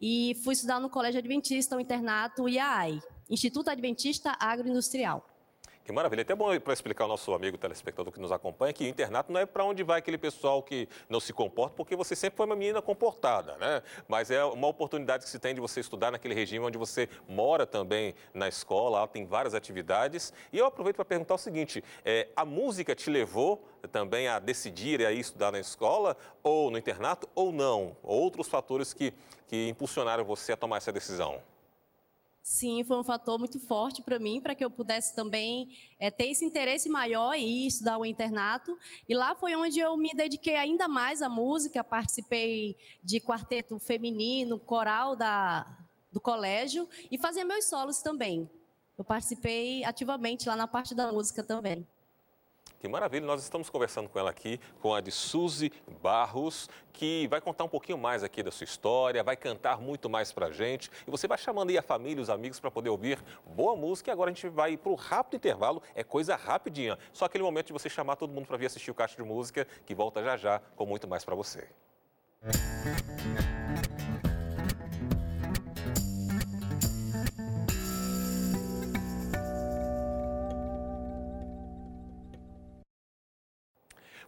e 0.00 0.34
fui 0.42 0.52
estudar 0.52 0.80
no 0.80 0.90
Colégio 0.90 1.18
Adventista, 1.18 1.76
o 1.76 1.80
internato 1.80 2.48
IAI, 2.48 3.00
Instituto 3.30 3.70
Adventista 3.70 4.36
Agroindustrial. 4.38 5.33
Que 5.84 5.92
maravilha. 5.92 6.22
Até 6.22 6.34
bom 6.34 6.58
para 6.60 6.72
explicar 6.72 7.04
ao 7.04 7.08
nosso 7.08 7.34
amigo 7.34 7.58
telespectador 7.58 8.10
que 8.10 8.18
nos 8.18 8.32
acompanha 8.32 8.72
que 8.72 8.84
o 8.84 8.88
internato 8.88 9.30
não 9.30 9.38
é 9.38 9.44
para 9.44 9.62
onde 9.66 9.82
vai 9.82 9.98
aquele 9.98 10.16
pessoal 10.16 10.62
que 10.62 10.88
não 11.10 11.20
se 11.20 11.30
comporta, 11.30 11.76
porque 11.76 11.94
você 11.94 12.16
sempre 12.16 12.38
foi 12.38 12.46
uma 12.46 12.56
menina 12.56 12.80
comportada, 12.80 13.54
né? 13.58 13.82
Mas 14.08 14.30
é 14.30 14.42
uma 14.42 14.66
oportunidade 14.66 15.24
que 15.24 15.30
se 15.30 15.38
tem 15.38 15.54
de 15.54 15.60
você 15.60 15.80
estudar 15.80 16.10
naquele 16.10 16.32
regime 16.32 16.64
onde 16.64 16.78
você 16.78 17.06
mora 17.28 17.66
também 17.66 18.14
na 18.32 18.48
escola, 18.48 19.00
lá 19.00 19.06
tem 19.06 19.26
várias 19.26 19.52
atividades. 19.52 20.32
E 20.50 20.56
eu 20.56 20.64
aproveito 20.64 20.96
para 20.96 21.04
perguntar 21.04 21.34
o 21.34 21.38
seguinte: 21.38 21.84
é, 22.02 22.28
a 22.34 22.46
música 22.46 22.94
te 22.94 23.10
levou 23.10 23.62
também 23.92 24.26
a 24.26 24.38
decidir 24.38 25.00
e 25.00 25.06
a 25.06 25.12
estudar 25.12 25.52
na 25.52 25.60
escola, 25.60 26.16
ou 26.42 26.70
no 26.70 26.78
internato, 26.78 27.28
ou 27.34 27.52
não? 27.52 27.94
Outros 28.02 28.48
fatores 28.48 28.94
que, 28.94 29.12
que 29.46 29.68
impulsionaram 29.68 30.24
você 30.24 30.52
a 30.52 30.56
tomar 30.56 30.78
essa 30.78 30.90
decisão? 30.90 31.42
Sim, 32.46 32.84
foi 32.84 32.98
um 32.98 33.02
fator 33.02 33.38
muito 33.38 33.58
forte 33.58 34.02
para 34.02 34.18
mim, 34.18 34.38
para 34.38 34.54
que 34.54 34.62
eu 34.62 34.70
pudesse 34.70 35.16
também 35.16 35.74
eh, 35.98 36.10
ter 36.10 36.26
esse 36.26 36.44
interesse 36.44 36.90
maior 36.90 37.34
ir 37.34 37.66
estudar 37.66 37.96
o 37.96 38.04
internato. 38.04 38.78
E 39.08 39.14
lá 39.14 39.34
foi 39.34 39.56
onde 39.56 39.80
eu 39.80 39.96
me 39.96 40.12
dediquei 40.12 40.54
ainda 40.54 40.86
mais 40.86 41.22
à 41.22 41.28
música, 41.30 41.82
participei 41.82 42.76
de 43.02 43.18
quarteto 43.18 43.78
feminino, 43.78 44.58
coral 44.58 45.16
da, 45.16 45.66
do 46.12 46.20
colégio 46.20 46.86
e 47.10 47.16
fazia 47.16 47.46
meus 47.46 47.64
solos 47.64 48.02
também. 48.02 48.48
Eu 48.98 49.04
participei 49.04 49.82
ativamente 49.82 50.46
lá 50.46 50.54
na 50.54 50.68
parte 50.68 50.94
da 50.94 51.10
música 51.10 51.42
também. 51.42 51.86
Que 52.84 52.88
maravilha, 52.88 53.24
nós 53.24 53.42
estamos 53.42 53.70
conversando 53.70 54.10
com 54.10 54.18
ela 54.18 54.28
aqui, 54.28 54.60
com 54.82 54.94
a 54.94 55.00
de 55.00 55.10
Suzy 55.10 55.72
Barros, 56.02 56.68
que 56.92 57.26
vai 57.28 57.40
contar 57.40 57.64
um 57.64 57.68
pouquinho 57.68 57.96
mais 57.96 58.22
aqui 58.22 58.42
da 58.42 58.50
sua 58.50 58.64
história, 58.64 59.24
vai 59.24 59.38
cantar 59.38 59.80
muito 59.80 60.10
mais 60.10 60.32
pra 60.32 60.50
gente. 60.50 60.90
E 61.08 61.10
você 61.10 61.26
vai 61.26 61.38
chamando 61.38 61.70
aí 61.70 61.78
a 61.78 61.82
família, 61.82 62.22
os 62.22 62.28
amigos 62.28 62.60
para 62.60 62.70
poder 62.70 62.90
ouvir 62.90 63.18
boa 63.46 63.74
música. 63.74 64.10
E 64.10 64.12
agora 64.12 64.30
a 64.30 64.34
gente 64.34 64.50
vai 64.50 64.76
para 64.76 64.92
o 64.92 64.96
rápido 64.96 65.36
intervalo, 65.36 65.82
é 65.94 66.04
coisa 66.04 66.36
rapidinha. 66.36 66.98
Só 67.10 67.24
aquele 67.24 67.42
momento 67.42 67.68
de 67.68 67.72
você 67.72 67.88
chamar 67.88 68.16
todo 68.16 68.34
mundo 68.34 68.44
para 68.44 68.58
vir 68.58 68.66
assistir 68.66 68.90
o 68.90 68.94
Caixa 68.94 69.16
de 69.16 69.22
Música, 69.22 69.66
que 69.86 69.94
volta 69.94 70.22
já 70.22 70.36
já 70.36 70.60
com 70.76 70.84
muito 70.84 71.08
mais 71.08 71.24
para 71.24 71.34
você. 71.34 71.66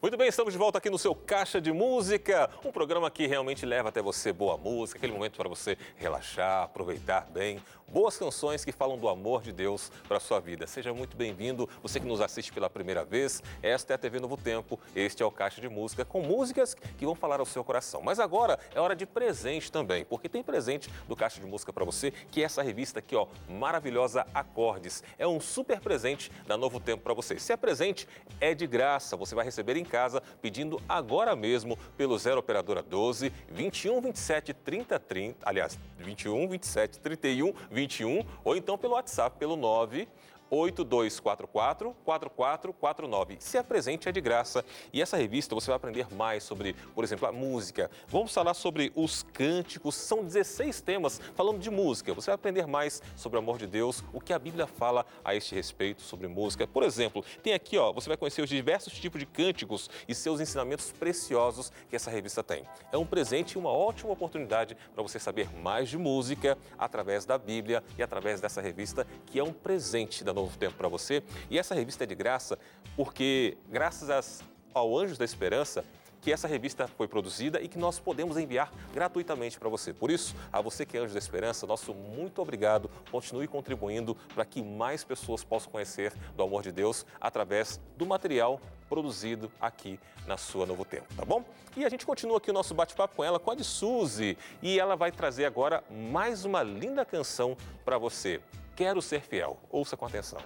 Muito 0.02 0.14
bem, 0.14 0.28
estamos 0.28 0.52
de 0.52 0.58
volta 0.58 0.76
aqui 0.76 0.90
no 0.90 0.98
seu 0.98 1.14
Caixa 1.14 1.58
de 1.58 1.72
Música, 1.72 2.50
um 2.62 2.70
programa 2.70 3.10
que 3.10 3.26
realmente 3.26 3.64
leva 3.64 3.88
até 3.88 4.02
você 4.02 4.30
boa 4.30 4.58
música, 4.58 4.98
aquele 4.98 5.14
momento 5.14 5.38
para 5.38 5.48
você 5.48 5.78
relaxar, 5.96 6.64
aproveitar 6.64 7.22
bem, 7.32 7.62
boas 7.88 8.18
canções 8.18 8.62
que 8.62 8.72
falam 8.72 8.98
do 8.98 9.08
amor 9.08 9.40
de 9.40 9.52
Deus 9.52 9.90
para 10.06 10.20
sua 10.20 10.38
vida. 10.38 10.66
Seja 10.66 10.92
muito 10.92 11.16
bem-vindo, 11.16 11.66
você 11.82 11.98
que 11.98 12.06
nos 12.06 12.20
assiste 12.20 12.52
pela 12.52 12.68
primeira 12.68 13.04
vez. 13.04 13.42
Esta 13.62 13.94
é 13.94 13.96
a 13.96 13.98
TV 13.98 14.20
Novo 14.20 14.36
Tempo, 14.36 14.78
este 14.94 15.22
é 15.22 15.26
o 15.26 15.30
Caixa 15.30 15.62
de 15.62 15.68
Música, 15.68 16.04
com 16.04 16.20
músicas 16.20 16.74
que 16.74 17.06
vão 17.06 17.14
falar 17.14 17.40
ao 17.40 17.46
seu 17.46 17.64
coração. 17.64 18.02
Mas 18.02 18.20
agora 18.20 18.58
é 18.74 18.80
hora 18.80 18.94
de 18.94 19.06
presente 19.06 19.72
também, 19.72 20.04
porque 20.04 20.28
tem 20.28 20.42
presente 20.42 20.90
do 21.08 21.16
Caixa 21.16 21.40
de 21.40 21.46
Música 21.46 21.72
para 21.72 21.86
você, 21.86 22.10
que 22.30 22.42
é 22.42 22.44
essa 22.44 22.62
revista 22.62 22.98
aqui, 22.98 23.16
ó, 23.16 23.26
maravilhosa 23.48 24.26
Acordes. 24.34 25.02
É 25.18 25.26
um 25.26 25.40
super 25.40 25.80
presente 25.80 26.30
da 26.46 26.58
Novo 26.58 26.78
Tempo 26.78 27.02
para 27.02 27.14
você. 27.14 27.38
Se 27.38 27.52
é 27.52 27.56
presente, 27.56 28.06
é 28.40 28.54
de 28.54 28.66
graça, 28.66 29.16
você 29.16 29.34
vai 29.34 29.44
receber 29.44 29.76
em 29.76 29.85
casa 29.86 30.22
pedindo 30.42 30.80
agora 30.88 31.34
mesmo 31.34 31.78
pelo 31.96 32.18
0 32.18 32.40
operadora 32.40 32.82
12 32.82 33.32
21 33.48 34.00
27 34.00 34.52
30 34.52 34.98
30, 34.98 35.48
aliás, 35.48 35.78
21 35.98 36.48
27 36.48 36.98
31 37.00 37.54
21 37.70 38.24
ou 38.44 38.56
então 38.56 38.76
pelo 38.76 38.94
WhatsApp 38.94 39.38
pelo 39.38 39.56
9 39.56 40.06
8244 40.50 41.94
4449. 42.04 43.36
Se 43.40 43.58
apresente 43.58 44.08
é 44.08 44.12
de 44.12 44.20
graça. 44.20 44.64
E 44.92 45.02
essa 45.02 45.16
revista 45.16 45.54
você 45.54 45.68
vai 45.68 45.76
aprender 45.76 46.12
mais 46.14 46.42
sobre, 46.42 46.74
por 46.94 47.04
exemplo, 47.04 47.26
a 47.26 47.32
música. 47.32 47.90
Vamos 48.08 48.32
falar 48.32 48.54
sobre 48.54 48.92
os 48.94 49.22
cânticos. 49.22 49.94
São 49.94 50.24
16 50.24 50.80
temas 50.80 51.20
falando 51.34 51.58
de 51.58 51.70
música. 51.70 52.14
Você 52.14 52.26
vai 52.26 52.34
aprender 52.34 52.66
mais 52.66 53.02
sobre 53.16 53.38
o 53.38 53.40
amor 53.40 53.58
de 53.58 53.66
Deus, 53.66 54.02
o 54.12 54.20
que 54.20 54.32
a 54.32 54.38
Bíblia 54.38 54.66
fala 54.66 55.04
a 55.24 55.34
este 55.34 55.54
respeito 55.54 56.02
sobre 56.02 56.28
música. 56.28 56.66
Por 56.66 56.82
exemplo, 56.82 57.24
tem 57.42 57.52
aqui, 57.52 57.78
ó, 57.78 57.92
você 57.92 58.08
vai 58.08 58.16
conhecer 58.16 58.42
os 58.42 58.48
diversos 58.48 58.92
tipos 58.92 59.18
de 59.18 59.26
cânticos 59.26 59.90
e 60.08 60.14
seus 60.14 60.40
ensinamentos 60.40 60.92
preciosos 60.92 61.72
que 61.88 61.96
essa 61.96 62.10
revista 62.10 62.42
tem. 62.42 62.64
É 62.92 62.96
um 62.96 63.06
presente 63.06 63.52
e 63.52 63.58
uma 63.58 63.70
ótima 63.70 64.12
oportunidade 64.12 64.76
para 64.94 65.02
você 65.02 65.18
saber 65.18 65.50
mais 65.62 65.88
de 65.88 65.98
música 65.98 66.56
através 66.78 67.24
da 67.24 67.38
Bíblia 67.38 67.82
e 67.98 68.02
através 68.02 68.40
dessa 68.40 68.60
revista, 68.60 69.06
que 69.26 69.38
é 69.38 69.44
um 69.44 69.52
presente 69.52 70.22
da 70.22 70.32
Novo 70.36 70.56
Tempo 70.56 70.76
para 70.76 70.88
você. 70.88 71.22
E 71.50 71.58
essa 71.58 71.74
revista 71.74 72.04
é 72.04 72.06
de 72.06 72.14
graça 72.14 72.58
porque, 72.94 73.56
graças 73.68 74.08
às, 74.10 74.44
ao 74.72 74.96
Anjos 74.96 75.18
da 75.18 75.24
Esperança, 75.24 75.84
que 76.20 76.32
essa 76.32 76.48
revista 76.48 76.88
foi 76.88 77.06
produzida 77.06 77.60
e 77.60 77.68
que 77.68 77.78
nós 77.78 78.00
podemos 78.00 78.36
enviar 78.36 78.72
gratuitamente 78.92 79.58
para 79.58 79.68
você. 79.68 79.92
Por 79.92 80.10
isso, 80.10 80.34
a 80.52 80.60
você 80.60 80.84
que 80.84 80.96
é 80.96 81.00
Anjo 81.00 81.12
da 81.12 81.18
Esperança, 81.18 81.66
nosso 81.66 81.94
muito 81.94 82.42
obrigado. 82.42 82.90
Continue 83.10 83.46
contribuindo 83.46 84.16
para 84.34 84.44
que 84.44 84.60
mais 84.60 85.04
pessoas 85.04 85.44
possam 85.44 85.70
conhecer 85.70 86.12
do 86.36 86.42
amor 86.42 86.62
de 86.62 86.72
Deus 86.72 87.06
através 87.20 87.80
do 87.96 88.04
material 88.04 88.60
produzido 88.88 89.50
aqui 89.60 90.00
na 90.26 90.36
sua 90.36 90.66
Novo 90.66 90.84
Tempo, 90.84 91.06
tá 91.16 91.24
bom? 91.24 91.44
E 91.76 91.84
a 91.84 91.88
gente 91.88 92.04
continua 92.04 92.38
aqui 92.38 92.50
o 92.50 92.54
nosso 92.54 92.74
bate-papo 92.74 93.16
com 93.16 93.24
ela, 93.24 93.38
com 93.38 93.52
a 93.52 93.54
de 93.54 93.62
Suzy, 93.62 94.36
e 94.60 94.80
ela 94.80 94.96
vai 94.96 95.12
trazer 95.12 95.44
agora 95.44 95.84
mais 95.90 96.44
uma 96.44 96.62
linda 96.62 97.04
canção 97.04 97.56
para 97.84 97.98
você. 97.98 98.40
Quero 98.76 99.00
ser 99.00 99.22
fiel. 99.22 99.58
Ouça 99.70 99.96
com 99.96 100.04
atenção. 100.04 100.38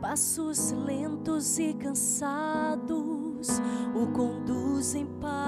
Passos 0.00 0.72
lentos 0.72 1.58
e 1.58 1.74
cansados 1.74 3.48
o 3.94 4.06
conduzem 4.14 5.04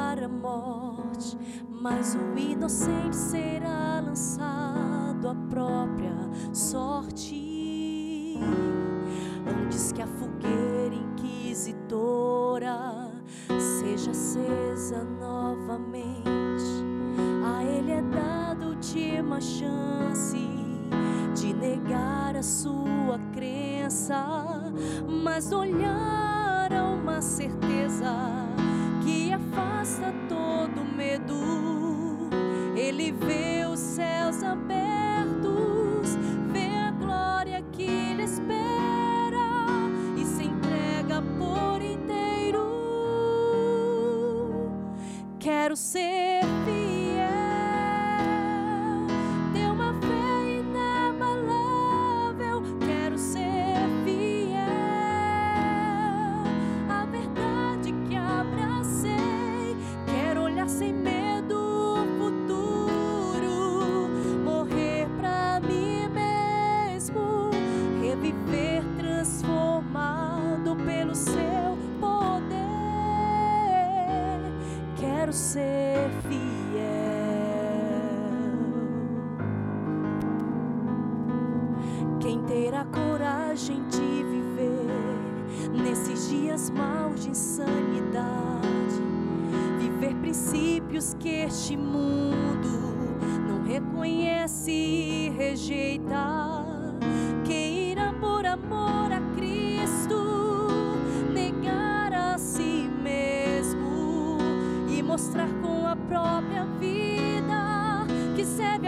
para 0.09 0.25
a 0.25 0.29
morte, 0.29 1.37
mas 1.71 2.15
o 2.15 2.39
inocente 2.39 3.15
será 3.15 4.01
lançado 4.01 5.29
à 5.29 5.35
própria 5.51 6.15
sorte. 6.51 8.39
Antes 9.47 9.93
que 9.93 10.01
a 10.01 10.07
fogueira 10.07 10.95
inquisitora 10.95 13.13
seja 13.81 14.13
acesa 14.13 15.05
novamente, 15.05 16.25
a 17.45 17.63
ele 17.63 17.93
é 17.93 18.01
dada 18.01 18.67
última 18.67 19.43
chance 19.43 20.39
de 21.35 21.53
negar 21.53 22.35
a 22.35 22.43
sua 22.43 23.19
crença, 23.35 24.25
mas 25.23 25.53
olhar 25.53 26.73
a 26.73 26.95
uma 26.95 27.21
certeza 27.21 28.48
que 29.09 29.33
afasta 29.33 30.13
todo 30.29 30.85
medo. 30.85 32.29
Ele 32.77 33.11
vê 33.11 33.65
os 33.65 33.81
céus 33.81 34.43
abertos, 34.43 34.88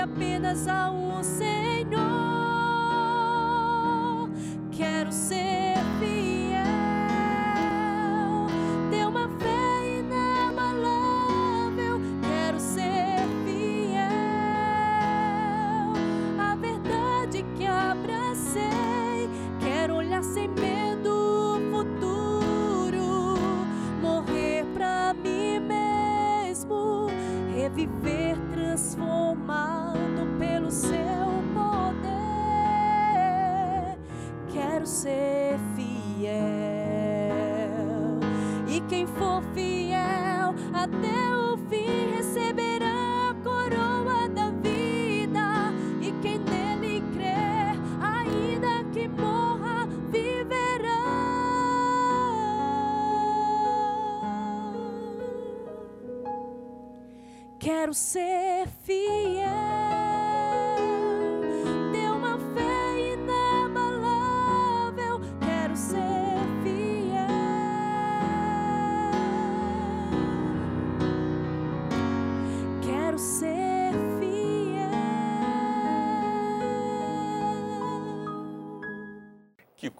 apenas 0.01 0.67
a 0.67 0.91
um 0.91 1.23
Senhor. 1.23 2.30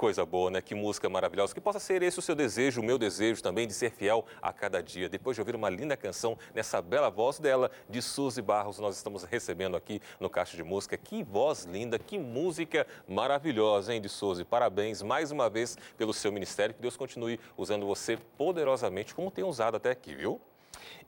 Coisa 0.01 0.25
boa, 0.25 0.51
né? 0.51 0.63
Que 0.63 0.75
música 0.75 1.11
maravilhosa. 1.11 1.53
Que 1.53 1.61
possa 1.61 1.79
ser 1.79 2.03
esse 2.03 2.19
o 2.19 2.23
seu 2.23 2.35
desejo, 2.35 2.81
o 2.81 2.85
meu 2.85 2.97
desejo 2.97 3.43
também, 3.43 3.67
de 3.67 3.75
ser 3.75 3.91
fiel 3.91 4.25
a 4.41 4.51
cada 4.51 4.83
dia. 4.83 5.11
Depois 5.11 5.35
de 5.35 5.43
ouvir 5.43 5.55
uma 5.55 5.69
linda 5.69 5.95
canção 5.95 6.39
nessa 6.55 6.81
bela 6.81 7.11
voz 7.11 7.39
dela, 7.39 7.71
de 7.87 8.01
Suzy 8.01 8.41
Barros, 8.41 8.79
nós 8.79 8.97
estamos 8.97 9.25
recebendo 9.25 9.77
aqui 9.77 10.01
no 10.19 10.31
Caixa 10.31 10.57
de 10.57 10.63
Música. 10.63 10.97
Que 10.97 11.23
voz 11.23 11.65
linda, 11.65 11.99
que 11.99 12.19
música 12.19 12.87
maravilhosa, 13.07 13.93
hein, 13.93 14.01
de 14.01 14.09
Suzy? 14.09 14.43
Parabéns 14.43 15.03
mais 15.03 15.31
uma 15.31 15.51
vez 15.51 15.77
pelo 15.99 16.15
seu 16.15 16.33
ministério. 16.33 16.75
Que 16.75 16.81
Deus 16.81 16.97
continue 16.97 17.39
usando 17.55 17.85
você 17.85 18.17
poderosamente, 18.39 19.15
como 19.15 19.31
tem 19.31 19.45
usado 19.45 19.77
até 19.77 19.91
aqui, 19.91 20.15
viu? 20.15 20.41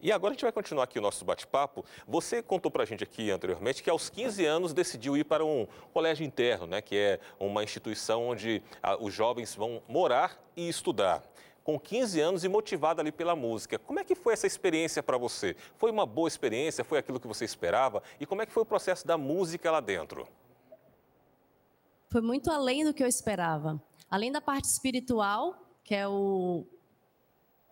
E 0.01 0.11
agora 0.11 0.33
a 0.33 0.35
gente 0.35 0.42
vai 0.42 0.53
continuar 0.53 0.85
aqui 0.85 0.99
o 0.99 1.03
nosso 1.03 1.25
bate-papo. 1.25 1.85
Você 2.07 2.42
contou 2.42 2.71
para 2.71 2.83
a 2.83 2.87
gente 2.87 3.05
aqui 3.05 3.31
anteriormente 3.31 3.83
que 3.83 3.90
aos 3.90 4.09
15 4.09 4.45
anos 4.45 4.73
decidiu 4.73 5.16
ir 5.16 5.25
para 5.25 5.45
um 5.45 5.66
colégio 5.92 6.25
interno, 6.25 6.66
né, 6.66 6.81
que 6.81 6.97
é 6.97 7.21
uma 7.38 7.62
instituição 7.62 8.29
onde 8.29 8.62
ah, 8.83 8.97
os 9.01 9.12
jovens 9.12 9.55
vão 9.55 9.83
morar 9.88 10.38
e 10.57 10.68
estudar. 10.68 11.23
Com 11.64 11.79
15 11.79 12.21
anos 12.21 12.45
e 12.45 12.49
motivado 12.49 13.01
ali 13.01 13.12
pela 13.12 13.37
música. 13.37 13.79
Como 13.79 14.01
é 14.01 14.05
que 14.05 14.16
foi 14.16 14.33
essa 14.33 14.49
experiência 14.49 15.01
para 15.01 15.16
você? 15.16 15.55
Foi 15.77 15.92
uma 15.92 16.05
boa 16.05 16.27
experiência? 16.27 16.83
Foi 16.83 16.99
aquilo 16.99 17.21
que 17.21 17.29
você 17.29 17.45
esperava? 17.45 18.03
E 18.18 18.27
como 18.27 18.42
é 18.42 18.47
que 18.47 18.53
foi 18.53 18.64
o 18.64 18.66
processo 18.66 19.07
da 19.07 19.16
música 19.16 19.71
lá 19.71 19.79
dentro? 19.79 20.27
Foi 22.11 22.21
muito 22.21 22.51
além 22.51 22.85
do 22.85 22.92
que 22.92 23.03
eu 23.03 23.07
esperava. 23.07 23.81
Além 24.11 24.31
da 24.31 24.40
parte 24.40 24.64
espiritual, 24.64 25.57
que 25.85 25.95
é 25.95 26.07
o 26.07 26.66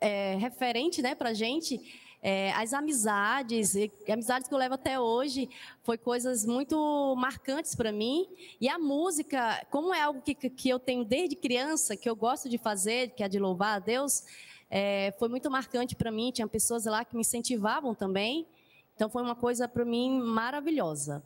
é, 0.01 0.37
referente 0.37 1.03
né, 1.03 1.15
para 1.15 1.31
a 1.31 1.35
gente, 1.35 1.81
é, 2.23 2.53
as 2.53 2.73
amizades, 2.73 3.75
amizades 4.09 4.49
que 4.49 4.55
eu 4.55 4.59
levo 4.59 4.75
até 4.75 5.01
hoje, 5.01 5.49
foi 5.83 5.97
coisas 5.97 6.45
muito 6.45 7.15
marcantes 7.17 7.75
para 7.75 7.93
mim. 7.93 8.29
E 8.61 8.69
a 8.69 8.79
música, 8.79 9.65
como 9.71 9.95
é 9.95 10.01
algo 10.01 10.21
que, 10.21 10.35
que 10.35 10.69
eu 10.69 10.79
tenho 10.79 11.05
desde 11.05 11.37
criança, 11.37 11.97
que 11.97 12.09
eu 12.09 12.17
gosto 12.17 12.49
de 12.49 12.59
fazer, 12.59 13.11
que 13.11 13.23
é 13.23 13.29
de 13.29 13.39
louvar 13.39 13.77
a 13.77 13.79
Deus, 13.79 14.25
é, 14.71 15.15
foi 15.19 15.29
muito 15.29 15.51
marcante 15.51 15.97
para 15.97 16.11
mim. 16.11 16.31
Tinha 16.31 16.47
pessoas 16.47 16.85
lá 16.85 17.05
que 17.05 17.15
me 17.15 17.23
incentivavam 17.23 17.95
também. 17.95 18.47
Então 18.95 19.09
foi 19.09 19.23
uma 19.23 19.35
coisa 19.35 19.67
para 19.67 19.85
mim 19.85 20.21
maravilhosa. 20.21 21.23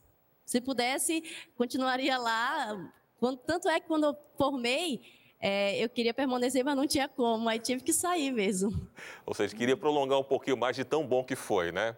Se 0.46 0.60
pudesse, 0.60 1.24
continuaria 1.56 2.16
lá. 2.18 2.90
Quando- 3.18 3.38
tanto 3.38 3.68
é 3.68 3.80
que 3.80 3.86
quando 3.88 4.04
eu 4.04 4.16
formei, 4.38 5.00
é, 5.40 5.82
eu 5.82 5.88
queria 5.88 6.14
permanecer, 6.14 6.64
mas 6.64 6.76
não 6.76 6.86
tinha 6.86 7.08
como. 7.08 7.48
Aí 7.48 7.58
tive 7.58 7.82
que 7.82 7.92
sair 7.92 8.32
mesmo. 8.32 8.88
Ou 9.26 9.34
seja, 9.34 9.54
queria 9.54 9.76
prolongar 9.76 10.18
um 10.18 10.24
pouquinho 10.24 10.56
mais 10.56 10.74
de 10.76 10.84
tão 10.84 11.06
bom 11.06 11.22
que 11.22 11.36
foi, 11.36 11.70
né? 11.72 11.96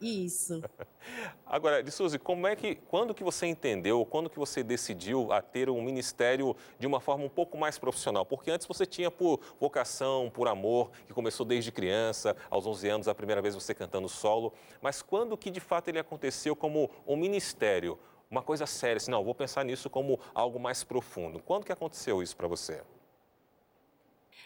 Isso. 0.00 0.62
Agora, 1.46 1.82
de 1.82 1.90
Suzy, 1.90 2.18
como 2.18 2.46
é 2.46 2.56
que, 2.56 2.74
quando 2.74 3.14
que 3.14 3.22
você 3.22 3.46
entendeu, 3.46 4.04
quando 4.04 4.28
que 4.28 4.38
você 4.38 4.62
decidiu 4.62 5.32
a 5.32 5.40
ter 5.40 5.70
um 5.70 5.80
ministério 5.82 6.54
de 6.78 6.86
uma 6.86 7.00
forma 7.00 7.24
um 7.24 7.28
pouco 7.28 7.56
mais 7.56 7.78
profissional? 7.78 8.26
Porque 8.26 8.50
antes 8.50 8.66
você 8.66 8.84
tinha 8.84 9.10
por 9.10 9.40
vocação, 9.60 10.30
por 10.30 10.48
amor, 10.48 10.90
que 11.06 11.12
começou 11.12 11.46
desde 11.46 11.70
criança, 11.70 12.36
aos 12.50 12.66
11 12.66 12.88
anos, 12.88 13.08
a 13.08 13.14
primeira 13.14 13.40
vez 13.40 13.54
você 13.54 13.74
cantando 13.74 14.08
solo. 14.08 14.52
Mas 14.82 15.00
quando 15.00 15.36
que 15.36 15.50
de 15.50 15.60
fato 15.60 15.88
ele 15.88 15.98
aconteceu 15.98 16.54
como 16.54 16.90
um 17.06 17.16
ministério? 17.16 17.98
Uma 18.34 18.42
coisa 18.42 18.66
séria, 18.66 18.96
assim, 18.96 19.12
não, 19.12 19.22
vou 19.22 19.32
pensar 19.32 19.64
nisso 19.64 19.88
como 19.88 20.18
algo 20.34 20.58
mais 20.58 20.82
profundo. 20.82 21.38
Quando 21.38 21.64
que 21.64 21.70
aconteceu 21.70 22.20
isso 22.20 22.36
para 22.36 22.48
você? 22.48 22.82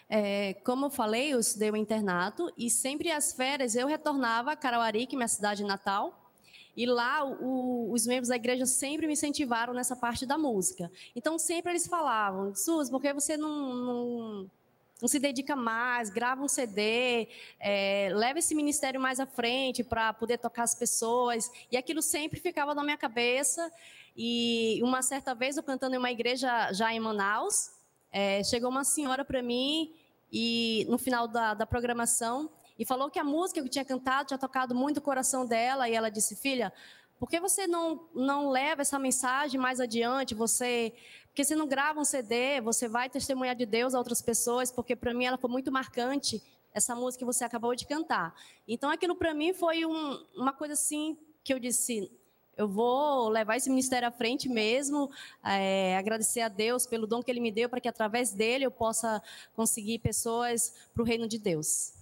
É, 0.07 0.53
como 0.63 0.85
eu 0.85 0.89
falei, 0.91 1.33
eu 1.33 1.39
estudei 1.39 1.71
o 1.71 1.75
internato 1.75 2.53
e 2.55 2.69
sempre 2.69 3.09
às 3.11 3.33
férias 3.33 3.73
eu 3.75 3.87
retornava 3.87 4.51
a 4.51 4.55
Carauari, 4.55 5.07
que 5.07 5.15
é 5.15 5.17
minha 5.17 5.27
cidade 5.27 5.63
natal, 5.63 6.31
e 6.77 6.85
lá 6.85 7.25
o- 7.25 7.91
os 7.91 8.05
membros 8.05 8.27
da 8.29 8.35
igreja 8.35 8.67
sempre 8.67 9.07
me 9.07 9.13
incentivaram 9.13 9.73
nessa 9.73 9.95
parte 9.95 10.23
da 10.23 10.37
música. 10.37 10.91
Então 11.15 11.39
sempre 11.39 11.71
eles 11.71 11.87
falavam, 11.87 12.53
Sus, 12.53 12.91
por 12.91 13.01
que 13.01 13.11
você 13.11 13.35
não, 13.37 13.73
não, 13.73 14.51
não 15.01 15.07
se 15.07 15.19
dedica 15.19 15.55
mais, 15.55 16.09
grava 16.09 16.43
um 16.43 16.47
CD, 16.47 17.27
é, 17.59 18.09
leva 18.13 18.39
esse 18.39 18.53
ministério 18.53 18.99
mais 18.99 19.19
à 19.19 19.25
frente 19.25 19.83
para 19.83 20.13
poder 20.13 20.37
tocar 20.37 20.63
as 20.63 20.75
pessoas. 20.75 21.49
E 21.71 21.77
aquilo 21.77 22.01
sempre 22.01 22.39
ficava 22.39 22.75
na 22.75 22.83
minha 22.83 22.97
cabeça. 22.97 23.71
E 24.15 24.79
uma 24.83 25.01
certa 25.01 25.33
vez 25.33 25.55
eu 25.55 25.63
cantando 25.63 25.95
em 25.95 25.97
uma 25.97 26.11
igreja 26.11 26.73
já 26.73 26.93
em 26.93 26.99
Manaus, 26.99 27.71
é, 28.11 28.43
chegou 28.43 28.69
uma 28.69 28.83
senhora 28.83 29.23
para 29.23 29.41
mim 29.41 29.93
e 30.31 30.85
no 30.89 30.97
final 30.97 31.27
da, 31.27 31.53
da 31.53 31.65
programação 31.65 32.49
e 32.77 32.85
falou 32.85 33.09
que 33.09 33.19
a 33.19 33.23
música 33.23 33.61
que 33.61 33.67
eu 33.67 33.71
tinha 33.71 33.85
cantado 33.85 34.27
tinha 34.27 34.37
tocado 34.37 34.73
muito 34.73 34.97
o 34.97 35.01
coração 35.01 35.45
dela 35.45 35.87
e 35.87 35.93
ela 35.93 36.09
disse 36.09 36.35
filha 36.35 36.73
por 37.19 37.29
que 37.29 37.39
você 37.39 37.67
não 37.67 38.07
não 38.15 38.49
leva 38.49 38.81
essa 38.81 38.97
mensagem 38.97 39.59
mais 39.59 39.79
adiante 39.79 40.33
você 40.33 40.93
porque 41.27 41.43
você 41.43 41.55
não 41.55 41.67
grava 41.67 41.99
um 41.99 42.05
CD 42.05 42.61
você 42.61 42.87
vai 42.87 43.09
testemunhar 43.09 43.55
de 43.55 43.65
Deus 43.65 43.93
a 43.93 43.97
outras 43.97 44.21
pessoas 44.21 44.71
porque 44.71 44.95
para 44.95 45.13
mim 45.13 45.25
ela 45.25 45.37
foi 45.37 45.49
muito 45.49 45.71
marcante 45.71 46.41
essa 46.73 46.95
música 46.95 47.19
que 47.19 47.25
você 47.25 47.43
acabou 47.43 47.75
de 47.75 47.85
cantar 47.85 48.33
então 48.67 48.89
aquilo 48.89 49.15
para 49.15 49.33
mim 49.33 49.53
foi 49.53 49.85
um- 49.85 50.25
uma 50.35 50.53
coisa 50.53 50.73
assim 50.73 51.17
que 51.43 51.53
eu 51.53 51.59
disse 51.59 52.11
eu 52.57 52.67
vou 52.67 53.29
levar 53.29 53.55
esse 53.55 53.69
ministério 53.69 54.05
à 54.05 54.11
frente 54.11 54.49
mesmo, 54.49 55.09
é, 55.41 55.95
agradecer 55.95 56.41
a 56.41 56.49
Deus 56.49 56.85
pelo 56.85 57.07
dom 57.07 57.23
que 57.23 57.31
Ele 57.31 57.39
me 57.39 57.53
deu, 57.53 57.69
para 57.69 57.79
que 57.79 57.87
através 57.87 58.33
dele 58.33 58.65
eu 58.65 58.71
possa 58.71 59.23
conseguir 59.55 59.99
pessoas 59.99 60.73
para 60.93 61.01
o 61.01 61.05
reino 61.05 61.25
de 61.25 61.39
Deus. 61.39 61.93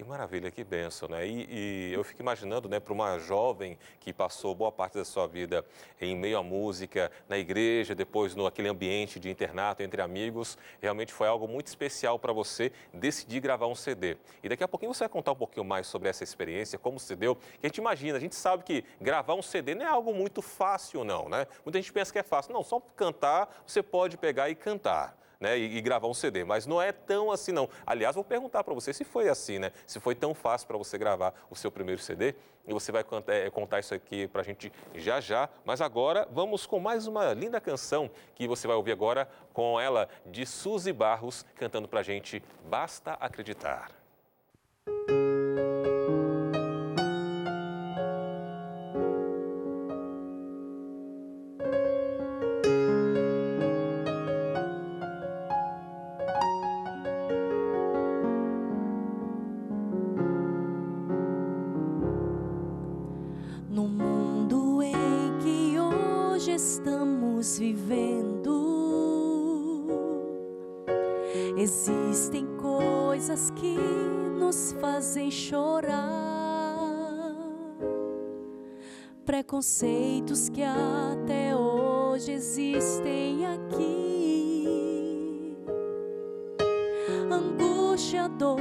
Que 0.00 0.04
maravilha, 0.06 0.50
que 0.50 0.64
benção, 0.64 1.10
né? 1.10 1.26
E, 1.26 1.46
e 1.50 1.92
eu 1.92 2.02
fico 2.02 2.22
imaginando, 2.22 2.70
né, 2.70 2.80
para 2.80 2.90
uma 2.90 3.18
jovem 3.18 3.76
que 4.00 4.14
passou 4.14 4.54
boa 4.54 4.72
parte 4.72 4.96
da 4.96 5.04
sua 5.04 5.26
vida 5.26 5.62
em 6.00 6.16
meio 6.16 6.38
à 6.38 6.42
música, 6.42 7.12
na 7.28 7.36
igreja, 7.36 7.94
depois 7.94 8.34
no 8.34 8.46
aquele 8.46 8.68
ambiente 8.68 9.20
de 9.20 9.28
internato 9.28 9.82
entre 9.82 10.00
amigos, 10.00 10.56
realmente 10.80 11.12
foi 11.12 11.28
algo 11.28 11.46
muito 11.46 11.66
especial 11.66 12.18
para 12.18 12.32
você 12.32 12.72
decidir 12.94 13.40
gravar 13.40 13.66
um 13.66 13.74
CD. 13.74 14.16
E 14.42 14.48
daqui 14.48 14.64
a 14.64 14.68
pouquinho 14.68 14.94
você 14.94 15.00
vai 15.00 15.10
contar 15.10 15.32
um 15.32 15.36
pouquinho 15.36 15.66
mais 15.66 15.86
sobre 15.86 16.08
essa 16.08 16.24
experiência, 16.24 16.78
como 16.78 16.98
se 16.98 17.14
deu. 17.14 17.36
Que 17.36 17.66
a 17.66 17.68
gente 17.68 17.76
imagina, 17.76 18.16
a 18.16 18.20
gente 18.22 18.34
sabe 18.34 18.64
que 18.64 18.82
gravar 18.98 19.34
um 19.34 19.42
CD 19.42 19.74
não 19.74 19.84
é 19.84 19.88
algo 19.88 20.14
muito 20.14 20.40
fácil, 20.40 21.04
não, 21.04 21.28
né? 21.28 21.46
Muita 21.62 21.78
gente 21.78 21.92
pensa 21.92 22.10
que 22.10 22.18
é 22.18 22.22
fácil. 22.22 22.54
Não, 22.54 22.64
só 22.64 22.80
cantar, 22.96 23.54
você 23.66 23.82
pode 23.82 24.16
pegar 24.16 24.48
e 24.48 24.54
cantar 24.54 25.19
né, 25.40 25.58
e, 25.58 25.78
e 25.78 25.80
gravar 25.80 26.06
um 26.06 26.14
CD, 26.14 26.44
mas 26.44 26.66
não 26.66 26.80
é 26.80 26.92
tão 26.92 27.32
assim 27.32 27.50
não. 27.50 27.68
Aliás, 27.86 28.14
vou 28.14 28.22
perguntar 28.22 28.62
para 28.62 28.74
você 28.74 28.92
se 28.92 29.04
foi 29.04 29.28
assim, 29.28 29.58
né? 29.58 29.72
Se 29.86 29.98
foi 29.98 30.14
tão 30.14 30.34
fácil 30.34 30.68
para 30.68 30.76
você 30.76 30.98
gravar 30.98 31.34
o 31.50 31.56
seu 31.56 31.72
primeiro 31.72 32.00
CD, 32.00 32.34
e 32.66 32.72
você 32.72 32.92
vai 32.92 33.02
contar, 33.02 33.34
eh, 33.34 33.50
contar 33.50 33.80
isso 33.80 33.94
aqui 33.94 34.28
para 34.28 34.42
a 34.42 34.44
gente 34.44 34.72
já 34.94 35.20
já. 35.20 35.48
Mas 35.64 35.80
agora 35.80 36.28
vamos 36.30 36.66
com 36.66 36.78
mais 36.78 37.06
uma 37.06 37.32
linda 37.32 37.60
canção 37.60 38.10
que 38.34 38.46
você 38.46 38.66
vai 38.66 38.76
ouvir 38.76 38.92
agora 38.92 39.28
com 39.52 39.80
ela 39.80 40.08
de 40.26 40.46
Suzy 40.46 40.92
Barros 40.92 41.44
cantando 41.56 41.88
para 41.88 42.00
a 42.00 42.04
gente 42.04 42.42
Basta 42.68 43.14
Acreditar. 43.14 43.90
Angústia, 88.00 88.28
dor 88.28 88.58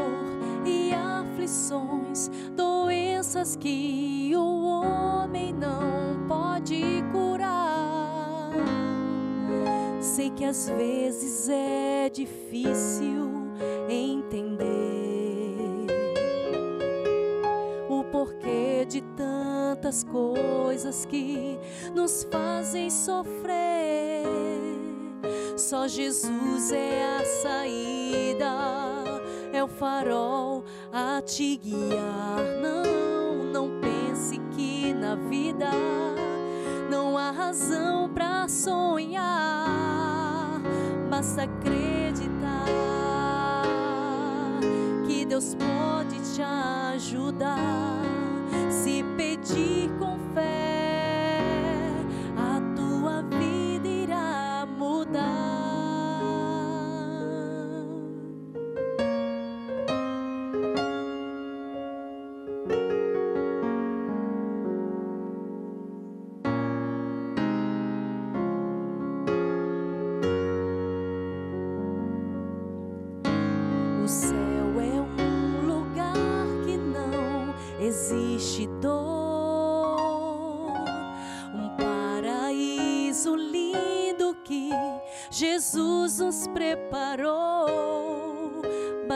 e 0.66 0.94
aflições, 0.94 2.30
doenças 2.56 3.56
que 3.56 4.34
o 4.36 4.66
homem 4.66 5.54
não 5.54 6.28
pode 6.28 6.82
curar. 7.12 8.52
Sei 10.02 10.30
que 10.30 10.44
às 10.44 10.70
vezes 10.70 11.48
é 11.48 12.10
difícil 12.10 13.30
entender 13.88 14.58
o 17.88 18.04
porquê 18.12 18.86
de 18.86 19.02
tantas 19.16 20.04
coisas 20.04 21.06
que 21.06 21.58
nos 21.96 22.26
fazem 22.26 22.90
sofrer. 22.90 24.28
Só 25.56 25.88
Jesus 25.88 26.72
é 26.72 27.18
a 27.20 27.26
saída, 27.42 28.79
farol 29.80 30.66
a 30.92 31.22
te 31.22 31.56
guiar. 31.56 32.44
Não, 32.62 33.46
não 33.46 33.80
pense 33.80 34.38
que 34.54 34.94
na 34.94 35.16
vida 35.16 35.72
não 36.90 37.18
há 37.18 37.32
razão 37.32 38.10
para 38.10 38.46
sonhar. 38.50 39.30
Basta 41.10 41.44
acreditar 41.44 42.66
que 45.08 45.26
Deus 45.26 45.56
pode 45.56 46.20
te 46.34 46.42
ajudar. 46.42 46.69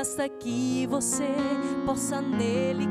Basta 0.04 0.28
que 0.28 0.86
você 0.88 1.30
possa 1.86 2.20
nele 2.22 2.86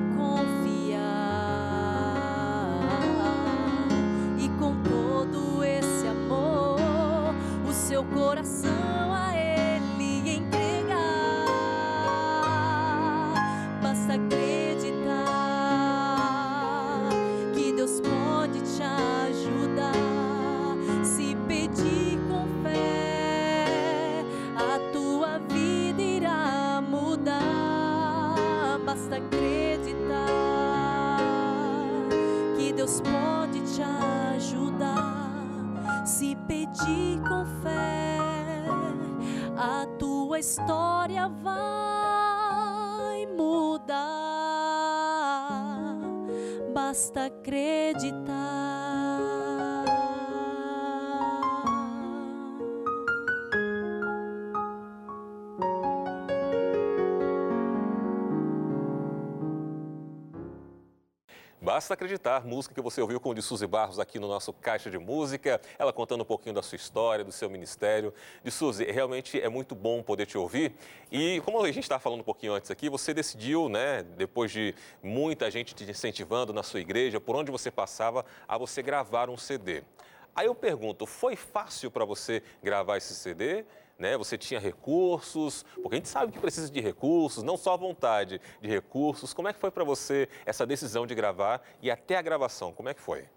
Basta 61.75 61.95
acreditar, 61.95 62.45
música 62.45 62.75
que 62.75 62.83
você 62.83 63.01
ouviu 63.01 63.19
com 63.19 63.31
o 63.31 63.35
de 63.35 63.41
Suzy 63.41 63.67
Barros 63.67 63.99
aqui 63.99 64.19
no 64.19 64.29
nosso 64.29 64.53
Caixa 64.53 64.91
de 64.91 64.99
Música, 64.99 65.59
ela 65.79 65.91
contando 65.91 66.21
um 66.21 66.25
pouquinho 66.27 66.55
da 66.55 66.63
sua 66.63 66.77
história, 66.77 67.25
do 67.25 67.33
seu 67.33 67.49
ministério. 67.49 68.13
De 68.45 68.51
Suzy, 68.51 68.85
realmente 68.85 69.41
é 69.41 69.49
muito 69.49 69.75
bom 69.75 70.03
poder 70.03 70.27
te 70.27 70.37
ouvir. 70.37 70.75
E 71.11 71.41
como 71.47 71.65
a 71.65 71.73
gente 71.73 71.85
estava 71.85 71.99
falando 71.99 72.21
um 72.21 72.25
pouquinho 72.25 72.53
antes 72.53 72.71
aqui, 72.71 72.91
você 72.91 73.15
decidiu, 73.15 73.71
né, 73.71 74.03
depois 74.03 74.51
de 74.53 74.75
muita 75.03 75.51
gente 75.51 75.75
te 75.75 75.91
incentivando 75.91 76.53
na 76.53 76.63
sua 76.63 76.79
igreja, 76.79 77.19
por 77.19 77.35
onde 77.37 77.51
você 77.51 77.71
passava, 77.71 78.23
a 78.47 78.59
você 78.59 78.83
gravar 78.83 79.31
um 79.31 79.39
CD. 79.39 79.83
Aí 80.37 80.49
eu 80.49 80.55
pergunto, 80.55 81.07
foi 81.07 81.37
fácil 81.37 81.91
para 81.91 82.05
você 82.05 82.43
gravar 82.63 82.99
esse 82.99 83.15
CD? 83.15 83.65
Né? 84.03 84.17
Você 84.17 84.37
tinha 84.37 84.59
recursos? 84.59 85.65
Porque 85.77 85.95
a 85.95 85.99
gente 85.99 86.09
sabe 86.09 86.33
que 86.33 86.41
precisa 86.41 86.69
de 86.69 86.81
recursos, 86.81 87.45
não 87.45 87.57
só 87.57 87.75
a 87.75 87.77
vontade 87.77 88.41
de 88.61 88.69
recursos. 88.69 89.33
Como 89.33 89.47
é 89.47 89.53
que 89.53 89.61
foi 89.61 89.71
para 89.71 89.85
você 89.85 90.29
essa 90.45 90.67
decisão 90.67 91.07
de 91.07 91.15
gravar 91.15 91.63
e 91.81 91.89
até 91.89 92.17
a 92.17 92.23
gravação? 92.23 92.73
Como 92.73 92.89
é 92.89 92.95
que 92.95 93.01
foi? 93.01 93.29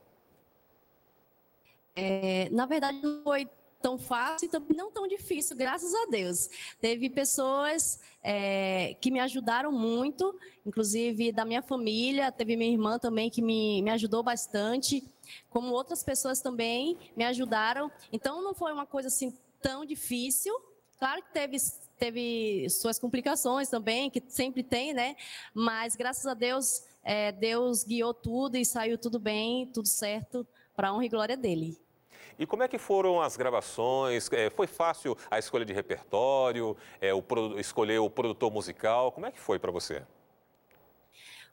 É, 1.95 2.49
na 2.49 2.65
verdade, 2.65 2.99
não 2.99 3.21
foi 3.21 3.47
tão 3.79 3.99
fácil 3.99 4.47
e 4.47 4.49
também 4.49 4.75
não 4.75 4.89
tão 4.89 5.07
difícil, 5.07 5.55
graças 5.55 5.93
a 5.93 6.07
Deus. 6.07 6.49
Teve 6.81 7.11
pessoas 7.11 7.99
é, 8.23 8.95
que 8.99 9.11
me 9.11 9.19
ajudaram 9.19 9.71
muito, 9.71 10.35
inclusive 10.65 11.31
da 11.31 11.45
minha 11.45 11.61
família, 11.61 12.31
teve 12.31 12.57
minha 12.57 12.71
irmã 12.71 12.97
também 12.97 13.29
que 13.29 13.39
me, 13.39 13.83
me 13.83 13.91
ajudou 13.91 14.23
bastante, 14.23 15.03
como 15.47 15.71
outras 15.71 16.01
pessoas 16.03 16.41
também 16.41 16.97
me 17.15 17.23
ajudaram. 17.23 17.91
Então, 18.11 18.41
não 18.41 18.55
foi 18.55 18.73
uma 18.73 18.87
coisa 18.87 19.09
assim 19.09 19.31
tão 19.65 19.83
difícil. 19.83 20.53
Claro 20.99 21.23
que 21.23 21.33
teve, 21.33 21.57
teve 21.97 22.69
suas 22.69 22.99
complicações 22.99 23.67
também, 23.67 24.11
que 24.11 24.21
sempre 24.27 24.61
tem, 24.61 24.93
né? 24.93 25.15
Mas, 25.55 25.95
graças 25.95 26.27
a 26.27 26.35
Deus, 26.35 26.83
é, 27.03 27.31
Deus 27.31 27.83
guiou 27.83 28.13
tudo 28.13 28.57
e 28.57 28.63
saiu 28.63 28.95
tudo 28.95 29.17
bem, 29.17 29.65
tudo 29.73 29.87
certo, 29.87 30.45
para 30.75 30.89
a 30.89 30.93
honra 30.93 31.05
e 31.05 31.09
glória 31.09 31.35
dele. 31.35 31.75
E 32.37 32.45
como 32.45 32.61
é 32.61 32.67
que 32.67 32.77
foram 32.77 33.19
as 33.19 33.35
gravações? 33.35 34.31
É, 34.31 34.51
foi 34.51 34.67
fácil 34.67 35.17
a 35.31 35.39
escolha 35.39 35.65
de 35.65 35.73
repertório, 35.73 36.77
é, 37.01 37.11
o, 37.11 37.23
escolher 37.57 37.97
o 37.97 38.09
produtor 38.09 38.51
musical? 38.51 39.11
Como 39.11 39.25
é 39.25 39.31
que 39.31 39.39
foi 39.39 39.57
para 39.57 39.71
você? 39.71 40.05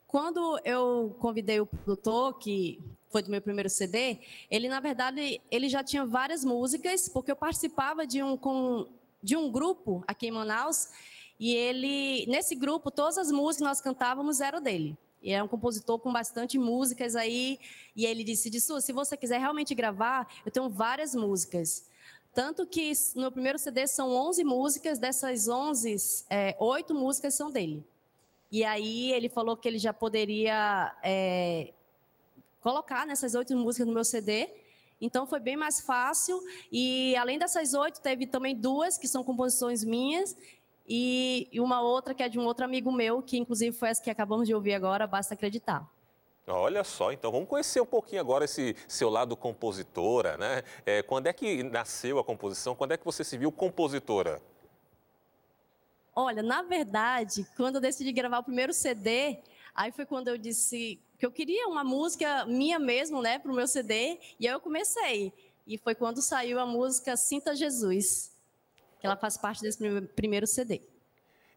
Quando 0.07 0.61
eu 0.67 1.17
convidei 1.19 1.61
o 1.61 1.67
produtor, 1.67 2.39
que 2.39 2.79
foi 3.13 3.23
do 3.23 3.31
meu 3.31 3.43
primeiro 3.43 3.69
CD, 3.69 4.19
ele, 4.51 4.69
na 4.69 4.81
verdade, 4.81 5.41
ele 5.51 5.69
já 5.69 5.85
tinha 5.85 6.05
várias 6.05 6.43
músicas, 6.45 7.11
porque 7.11 7.31
eu 7.31 7.37
participava 7.37 8.07
de 8.07 8.23
um, 8.23 8.37
com, 8.39 8.89
de 9.23 9.37
um 9.37 9.53
grupo 9.53 10.03
aqui 10.09 10.29
em 10.29 10.31
Manaus, 10.31 10.89
e 11.39 11.55
ele, 11.55 12.25
nesse 12.27 12.55
grupo, 12.55 12.91
todas 12.91 13.19
as 13.19 13.31
músicas 13.31 13.57
que 13.59 13.65
nós 13.65 13.81
cantávamos 13.81 14.41
eram 14.41 14.63
dele. 14.63 14.97
E 15.23 15.33
é 15.33 15.43
um 15.43 15.47
compositor 15.47 15.99
com 15.99 16.13
bastante 16.13 16.59
músicas 16.59 17.15
aí, 17.15 17.61
e 17.95 18.07
ele 18.07 18.25
disse, 18.25 18.49
Dissu, 18.49 18.81
se 18.81 18.93
você 18.93 19.17
quiser 19.17 19.39
realmente 19.39 19.75
gravar, 19.75 20.27
eu 20.45 20.51
tenho 20.51 20.69
várias 20.71 21.15
músicas. 21.15 21.87
Tanto 22.35 22.67
que 22.67 22.93
no 23.15 23.23
meu 23.23 23.33
primeiro 23.33 23.59
CD 23.59 23.87
são 23.87 24.11
11 24.11 24.43
músicas, 24.43 24.99
dessas 24.99 25.49
11, 25.49 26.25
é, 26.31 26.57
8 26.59 26.95
músicas 26.95 27.35
são 27.35 27.51
dele. 27.51 27.85
E 28.51 28.65
aí 28.65 29.13
ele 29.13 29.29
falou 29.29 29.57
que 29.57 29.69
ele 29.69 29.79
já 29.79 29.93
poderia 29.93 30.95
é, 31.03 31.73
colocar 32.63 33.07
nessas 33.07 33.35
oito 33.35 33.55
músicas 33.57 33.87
no 33.87 33.93
meu 33.93 34.05
CD. 34.05 34.49
Então 35.01 35.27
foi 35.27 35.41
bem 35.41 35.57
mais 35.57 35.81
fácil. 35.81 36.41
E 36.71 37.15
além 37.17 37.39
dessas 37.39 37.75
oito, 37.75 38.01
teve 38.01 38.27
também 38.27 38.57
duas 38.57 38.97
que 38.97 39.09
são 39.09 39.23
composições 39.25 39.85
minhas 39.85 40.37
e, 40.89 41.49
uma 41.61 41.81
outra 41.81 42.15
que 42.15 42.23
é 42.23 42.29
de 42.29 42.39
um 42.39 42.45
outro 42.45 42.65
amigo 42.65 42.91
meu, 42.93 43.23
que 43.23 43.39
inclusive 43.39 43.77
foi 43.77 43.89
essa 43.89 44.03
que 44.03 44.11
acabamos 44.11 44.47
de 44.47 44.55
ouvir 44.55 44.75
agora, 44.75 45.07
basta 45.07 45.35
acreditar. 45.35 45.87
Olha 46.47 46.83
só, 46.83 47.13
então 47.13 47.31
vamos 47.31 47.49
conhecer 47.49 47.81
um 47.81 47.87
pouquinho 47.87 48.21
agora 48.21 48.45
esse 48.45 48.77
seu 48.89 49.09
lado 49.09 49.37
compositora, 49.37 50.37
né? 50.37 50.63
É, 50.85 51.01
quando 51.01 51.29
é 51.29 51.33
que 51.33 51.63
nasceu 51.63 52.19
a 52.19 52.25
composição? 52.25 52.75
Quando 52.75 52.93
é 52.93 52.97
que 52.97 53.05
você 53.05 53.23
se 53.23 53.39
viu 53.39 53.53
compositora? 53.53 54.43
Olha, 56.15 56.43
na 56.43 56.63
verdade, 56.63 57.47
quando 57.57 57.77
eu 57.77 57.81
decidi 57.81 58.13
gravar 58.13 58.41
o 58.41 58.43
primeiro 58.43 58.75
CD, 58.75 59.39
aí 59.75 59.91
foi 59.93 60.05
quando 60.07 60.29
eu 60.29 60.37
disse 60.39 61.01
que 61.19 61.25
eu 61.27 61.31
queria 61.33 61.69
uma 61.69 61.85
música 61.85 62.45
minha 62.47 62.79
mesmo, 62.79 63.23
né, 63.23 63.39
para 63.39 63.51
o 63.51 63.55
meu 63.55 63.67
CD, 63.67 64.19
e 64.39 64.47
aí 64.49 64.53
eu 64.55 64.61
comecei. 64.61 65.33
E 65.67 65.79
foi 65.79 65.95
quando 65.95 66.21
saiu 66.21 66.59
a 66.59 66.67
música 66.67 67.17
Sinta 67.17 67.55
Jesus, 67.55 68.33
que 69.01 69.07
ela 69.07 69.17
faz 69.17 69.37
parte 69.37 69.63
desse 69.63 69.79
prime- 69.79 70.03
primeiro 70.09 70.47
CD. 70.47 70.81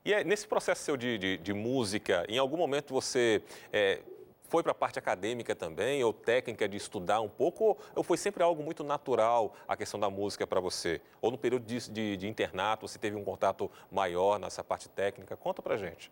E 0.04 0.14
é, 0.14 0.24
nesse 0.24 0.48
processo 0.48 0.84
seu 0.84 0.96
de, 0.96 1.18
de- 1.18 1.38
de 1.38 1.54
música, 1.54 2.26
em 2.30 2.38
algum 2.38 2.58
momento 2.58 2.94
você 2.94 3.42
é, 3.74 4.04
foi 4.48 4.62
para 4.62 4.72
a 4.72 4.76
parte 4.76 5.00
acadêmica 5.00 5.56
também, 5.56 6.04
ou 6.04 6.14
técnica 6.14 6.70
de 6.70 6.78
estudar 6.78 7.20
um 7.22 7.28
pouco, 7.30 7.76
ou, 7.96 8.04
foi 8.04 8.16
sempre 8.18 8.44
algo 8.44 8.62
muito 8.62 8.84
natural 8.84 9.56
a 9.68 9.76
questão 9.76 10.00
da 10.00 10.08
música 10.12 10.46
para 10.46 10.60
você? 10.60 11.02
Ou 11.20 11.32
no 11.32 11.38
período 11.40 11.66
de, 11.66 12.18
de- 12.18 12.28
internato 12.28 12.88
você 12.88 13.00
teve 13.00 13.16
um 13.16 13.24
contato 13.24 13.70
maior 13.92 14.38
nessa 14.40 14.64
parte 14.64 14.88
técnica? 14.88 15.36
Conta 15.36 15.64
pra 15.64 15.76
gente. 15.76 16.12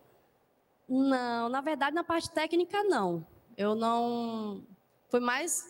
Não, 0.88 1.50
na 1.50 1.62
verdade, 1.62 1.96
na 1.96 2.04
parte 2.04 2.30
técnica, 2.32 2.84
não. 2.84 3.26
Eu 3.58 3.76
não 3.76 4.64
foi 5.10 5.20
mais 5.20 5.64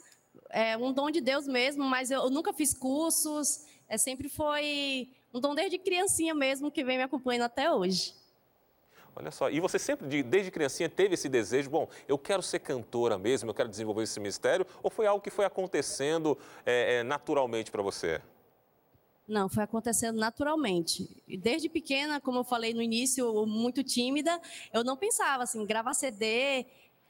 é, 0.50 0.78
um 0.78 0.92
dom 0.92 1.12
de 1.12 1.22
Deus 1.22 1.48
mesmo, 1.48 1.84
mas 1.84 2.12
eu, 2.12 2.22
eu 2.22 2.30
nunca 2.30 2.54
fiz 2.54 2.74
cursos, 2.74 3.66
é, 3.88 3.98
sempre 3.98 4.30
foi 4.30 5.10
um 5.34 5.40
dom 5.40 5.56
desde 5.56 5.78
criancinha 5.78 6.34
mesmo 6.34 6.72
que 6.72 6.84
vem 6.84 6.98
me 6.98 7.04
acompanhando 7.04 7.44
até 7.44 7.72
hoje. 7.72 8.14
Olha 9.16 9.30
só, 9.30 9.50
e 9.50 9.60
você 9.60 9.78
sempre, 9.78 10.24
desde 10.24 10.50
criancinha, 10.50 10.90
teve 10.90 11.14
esse 11.14 11.30
desejo, 11.30 11.70
bom, 11.70 11.88
eu 12.08 12.18
quero 12.18 12.42
ser 12.42 12.60
cantora 12.60 13.18
mesmo, 13.18 13.50
eu 13.50 13.54
quero 13.54 13.70
desenvolver 13.70 14.04
esse 14.04 14.20
mistério, 14.20 14.66
ou 14.82 14.90
foi 14.90 15.06
algo 15.06 15.22
que 15.22 15.30
foi 15.30 15.46
acontecendo 15.46 16.38
é, 16.66 16.96
é, 16.96 17.04
naturalmente 17.04 17.70
para 17.70 17.84
você? 17.84 18.20
Não, 19.28 19.48
foi 19.48 19.64
acontecendo 19.64 20.18
naturalmente. 20.18 21.10
Desde 21.40 21.70
pequena, 21.70 22.20
como 22.20 22.40
eu 22.40 22.44
falei 22.44 22.74
no 22.74 22.82
início, 22.82 23.46
muito 23.46 23.84
tímida, 23.84 24.40
eu 24.74 24.84
não 24.84 24.98
pensava 24.98 25.44
assim, 25.44 25.66
gravar 25.66 25.94
CD, 25.94 26.66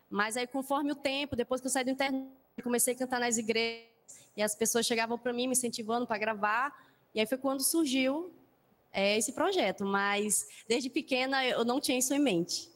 mas 0.09 0.37
aí 0.37 0.45
conforme 0.45 0.91
o 0.91 0.95
tempo, 0.95 1.35
depois 1.35 1.59
que 1.59 1.67
eu 1.67 1.71
saí 1.71 1.83
do 1.83 1.89
internet, 1.89 2.29
comecei 2.63 2.93
a 2.93 2.97
cantar 2.97 3.19
nas 3.19 3.37
igrejas, 3.37 3.87
e 4.37 4.43
as 4.43 4.55
pessoas 4.55 4.85
chegavam 4.85 5.17
para 5.17 5.33
mim 5.33 5.47
me 5.47 5.53
incentivando 5.53 6.05
para 6.05 6.17
gravar, 6.19 6.73
e 7.15 7.19
aí 7.19 7.25
foi 7.25 7.37
quando 7.37 7.63
surgiu 7.63 8.31
é, 8.91 9.17
esse 9.17 9.31
projeto, 9.33 9.83
mas 9.83 10.47
desde 10.67 10.89
pequena 10.89 11.43
eu 11.45 11.65
não 11.65 11.81
tinha 11.81 11.97
isso 11.97 12.13
em 12.13 12.19
mente. 12.19 12.72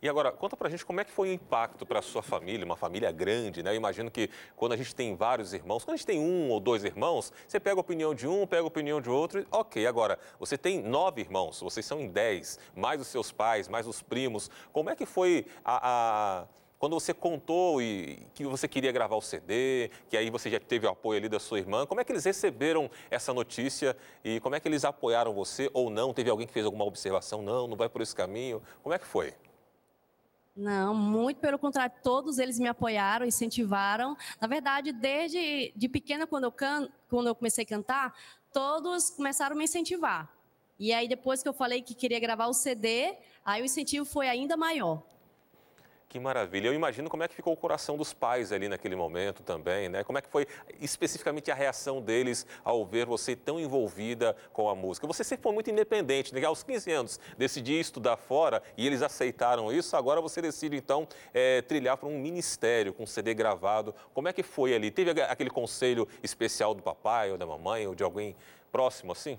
E 0.00 0.08
agora, 0.08 0.30
conta 0.30 0.56
pra 0.56 0.68
gente 0.68 0.86
como 0.86 1.00
é 1.00 1.04
que 1.04 1.10
foi 1.10 1.30
o 1.30 1.32
impacto 1.32 1.84
para 1.84 2.00
sua 2.00 2.22
família, 2.22 2.64
uma 2.64 2.76
família 2.76 3.10
grande, 3.10 3.64
né? 3.64 3.72
Eu 3.72 3.76
imagino 3.76 4.08
que 4.10 4.30
quando 4.54 4.72
a 4.72 4.76
gente 4.76 4.94
tem 4.94 5.16
vários 5.16 5.52
irmãos, 5.52 5.84
quando 5.84 5.94
a 5.94 5.96
gente 5.96 6.06
tem 6.06 6.20
um 6.20 6.50
ou 6.50 6.60
dois 6.60 6.84
irmãos, 6.84 7.32
você 7.48 7.58
pega 7.58 7.78
a 7.78 7.80
opinião 7.80 8.14
de 8.14 8.28
um, 8.28 8.46
pega 8.46 8.62
a 8.62 8.66
opinião 8.66 9.00
de 9.00 9.10
outro, 9.10 9.44
ok. 9.50 9.84
Agora, 9.88 10.16
você 10.38 10.56
tem 10.56 10.80
nove 10.80 11.20
irmãos, 11.20 11.60
vocês 11.60 11.84
são 11.84 12.00
em 12.00 12.08
dez, 12.08 12.60
mais 12.76 13.00
os 13.00 13.08
seus 13.08 13.32
pais, 13.32 13.66
mais 13.66 13.88
os 13.88 14.00
primos. 14.00 14.48
Como 14.72 14.88
é 14.88 14.94
que 14.94 15.04
foi 15.04 15.46
a, 15.64 16.44
a 16.44 16.46
quando 16.78 16.94
você 16.94 17.12
contou 17.12 17.82
e 17.82 18.24
que 18.34 18.44
você 18.44 18.68
queria 18.68 18.92
gravar 18.92 19.16
o 19.16 19.20
CD, 19.20 19.90
que 20.08 20.16
aí 20.16 20.30
você 20.30 20.48
já 20.48 20.60
teve 20.60 20.86
o 20.86 20.90
apoio 20.90 21.18
ali 21.18 21.28
da 21.28 21.40
sua 21.40 21.58
irmã, 21.58 21.84
como 21.84 22.00
é 22.00 22.04
que 22.04 22.12
eles 22.12 22.24
receberam 22.24 22.88
essa 23.10 23.34
notícia 23.34 23.96
e 24.24 24.38
como 24.38 24.54
é 24.54 24.60
que 24.60 24.68
eles 24.68 24.84
apoiaram 24.84 25.34
você 25.34 25.68
ou 25.74 25.90
não? 25.90 26.14
Teve 26.14 26.30
alguém 26.30 26.46
que 26.46 26.52
fez 26.52 26.64
alguma 26.64 26.84
observação? 26.84 27.42
Não, 27.42 27.66
não 27.66 27.76
vai 27.76 27.88
por 27.88 28.00
esse 28.00 28.14
caminho. 28.14 28.62
Como 28.80 28.94
é 28.94 28.98
que 28.98 29.06
foi? 29.06 29.34
Não, 30.58 30.92
muito 30.92 31.38
pelo 31.38 31.56
contrário, 31.56 31.94
todos 32.02 32.36
eles 32.40 32.58
me 32.58 32.66
apoiaram, 32.66 33.24
incentivaram. 33.24 34.16
Na 34.40 34.48
verdade, 34.48 34.90
desde 34.90 35.72
de 35.76 35.88
pequena, 35.88 36.26
quando 36.26 36.44
eu, 36.44 36.50
can, 36.50 36.88
quando 37.08 37.28
eu 37.28 37.34
comecei 37.34 37.62
a 37.62 37.66
cantar, 37.66 38.12
todos 38.52 39.08
começaram 39.08 39.54
a 39.54 39.56
me 39.56 39.62
incentivar. 39.62 40.28
E 40.76 40.92
aí, 40.92 41.06
depois 41.06 41.44
que 41.44 41.48
eu 41.48 41.52
falei 41.52 41.80
que 41.80 41.94
queria 41.94 42.18
gravar 42.18 42.48
o 42.48 42.52
CD, 42.52 43.14
aí 43.44 43.62
o 43.62 43.66
incentivo 43.66 44.04
foi 44.04 44.28
ainda 44.28 44.56
maior. 44.56 45.00
Que 46.08 46.18
maravilha. 46.18 46.68
Eu 46.68 46.72
imagino 46.72 47.10
como 47.10 47.22
é 47.22 47.28
que 47.28 47.34
ficou 47.34 47.52
o 47.52 47.56
coração 47.56 47.94
dos 47.94 48.14
pais 48.14 48.50
ali 48.50 48.66
naquele 48.66 48.96
momento 48.96 49.42
também, 49.42 49.90
né? 49.90 50.02
Como 50.02 50.16
é 50.16 50.22
que 50.22 50.28
foi 50.30 50.46
especificamente 50.80 51.50
a 51.50 51.54
reação 51.54 52.00
deles 52.00 52.46
ao 52.64 52.82
ver 52.86 53.04
você 53.04 53.36
tão 53.36 53.60
envolvida 53.60 54.34
com 54.50 54.70
a 54.70 54.74
música? 54.74 55.06
Você 55.06 55.22
sempre 55.22 55.42
foi 55.42 55.52
muito 55.52 55.70
independente, 55.70 56.34
né? 56.34 56.42
Aos 56.42 56.62
15 56.62 56.90
anos 56.90 57.20
decidi 57.36 57.78
estudar 57.78 58.16
fora 58.16 58.62
e 58.74 58.86
eles 58.86 59.02
aceitaram 59.02 59.70
isso. 59.70 59.94
Agora 59.98 60.18
você 60.22 60.40
decide 60.40 60.78
então 60.78 61.06
é, 61.34 61.60
trilhar 61.60 61.98
para 61.98 62.08
um 62.08 62.18
ministério 62.18 62.94
com 62.94 63.02
um 63.02 63.06
CD 63.06 63.34
gravado. 63.34 63.94
Como 64.14 64.28
é 64.28 64.32
que 64.32 64.42
foi 64.42 64.74
ali? 64.74 64.90
Teve 64.90 65.10
aquele 65.20 65.50
conselho 65.50 66.08
especial 66.22 66.74
do 66.74 66.82
papai 66.82 67.30
ou 67.30 67.36
da 67.36 67.44
mamãe 67.44 67.86
ou 67.86 67.94
de 67.94 68.02
alguém 68.02 68.34
próximo 68.72 69.12
assim? 69.12 69.38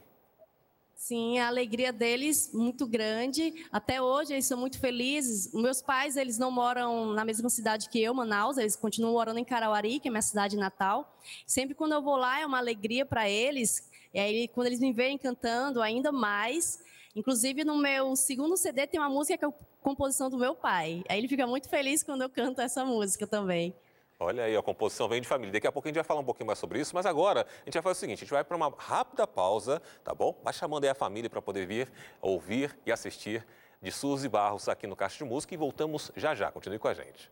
Sim, 0.99 1.39
a 1.39 1.47
alegria 1.47 1.93
deles 1.93 2.51
muito 2.53 2.85
grande. 2.85 3.53
Até 3.71 4.01
hoje 4.01 4.33
eles 4.33 4.45
são 4.45 4.59
muito 4.59 4.77
felizes. 4.79 5.49
Meus 5.53 5.81
pais, 5.81 6.17
eles 6.17 6.37
não 6.37 6.51
moram 6.51 7.13
na 7.13 7.23
mesma 7.23 7.49
cidade 7.49 7.87
que 7.89 8.03
eu, 8.03 8.13
Manaus, 8.13 8.57
eles 8.57 8.75
continuam 8.75 9.13
morando 9.13 9.39
em 9.39 9.45
Carauari, 9.45 10.01
que 10.01 10.09
é 10.09 10.11
minha 10.11 10.21
cidade 10.21 10.57
natal. 10.57 11.17
Sempre 11.47 11.73
quando 11.73 11.93
eu 11.93 12.01
vou 12.01 12.17
lá 12.17 12.41
é 12.41 12.45
uma 12.45 12.57
alegria 12.57 13.05
para 13.05 13.29
eles. 13.29 13.89
E 14.13 14.19
aí 14.19 14.47
quando 14.49 14.67
eles 14.67 14.81
me 14.81 14.91
veem 14.91 15.17
cantando, 15.17 15.81
ainda 15.81 16.11
mais. 16.11 16.83
Inclusive 17.15 17.63
no 17.63 17.77
meu 17.77 18.13
segundo 18.17 18.57
CD 18.57 18.85
tem 18.85 18.99
uma 18.99 19.09
música 19.09 19.37
que 19.37 19.45
é 19.45 19.47
a 19.47 19.53
composição 19.81 20.29
do 20.29 20.37
meu 20.37 20.53
pai. 20.53 21.01
Aí 21.07 21.17
ele 21.17 21.29
fica 21.29 21.47
muito 21.47 21.69
feliz 21.69 22.03
quando 22.03 22.23
eu 22.23 22.29
canto 22.29 22.59
essa 22.59 22.83
música 22.83 23.25
também. 23.25 23.73
Olha 24.21 24.43
aí, 24.43 24.57
a 24.57 24.61
composição 24.61 25.07
vem 25.07 25.21
de 25.21 25.27
família. 25.27 25.53
Daqui 25.53 25.65
a 25.65 25.71
pouco 25.71 25.87
a 25.87 25.89
gente 25.89 25.95
vai 25.95 26.03
falar 26.03 26.19
um 26.19 26.25
pouquinho 26.25 26.47
mais 26.47 26.59
sobre 26.59 26.77
isso, 26.77 26.93
mas 26.93 27.05
agora 27.05 27.47
a 27.61 27.65
gente 27.65 27.75
vai 27.75 27.81
fazer 27.81 27.93
o 27.93 27.99
seguinte: 27.99 28.17
a 28.17 28.23
gente 28.25 28.31
vai 28.31 28.43
para 28.43 28.57
uma 28.57 28.73
rápida 28.77 29.25
pausa, 29.25 29.81
tá 30.03 30.13
bom? 30.13 30.37
Vai 30.43 30.51
chamando 30.51 30.83
aí 30.83 30.89
a 30.89 30.95
família 30.95 31.29
para 31.29 31.41
poder 31.41 31.65
vir, 31.65 31.89
ouvir 32.21 32.77
e 32.85 32.91
assistir 32.91 33.47
de 33.81 33.91
Suzy 33.93 34.27
Barros 34.27 34.67
aqui 34.67 34.85
no 34.85 34.95
Caixa 34.95 35.19
de 35.19 35.23
Música 35.23 35.53
e 35.53 35.57
voltamos 35.57 36.11
já 36.17 36.35
já. 36.35 36.51
Continue 36.51 36.79
com 36.79 36.89
a 36.89 36.93
gente. 36.93 37.31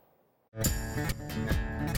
Música 0.54 1.97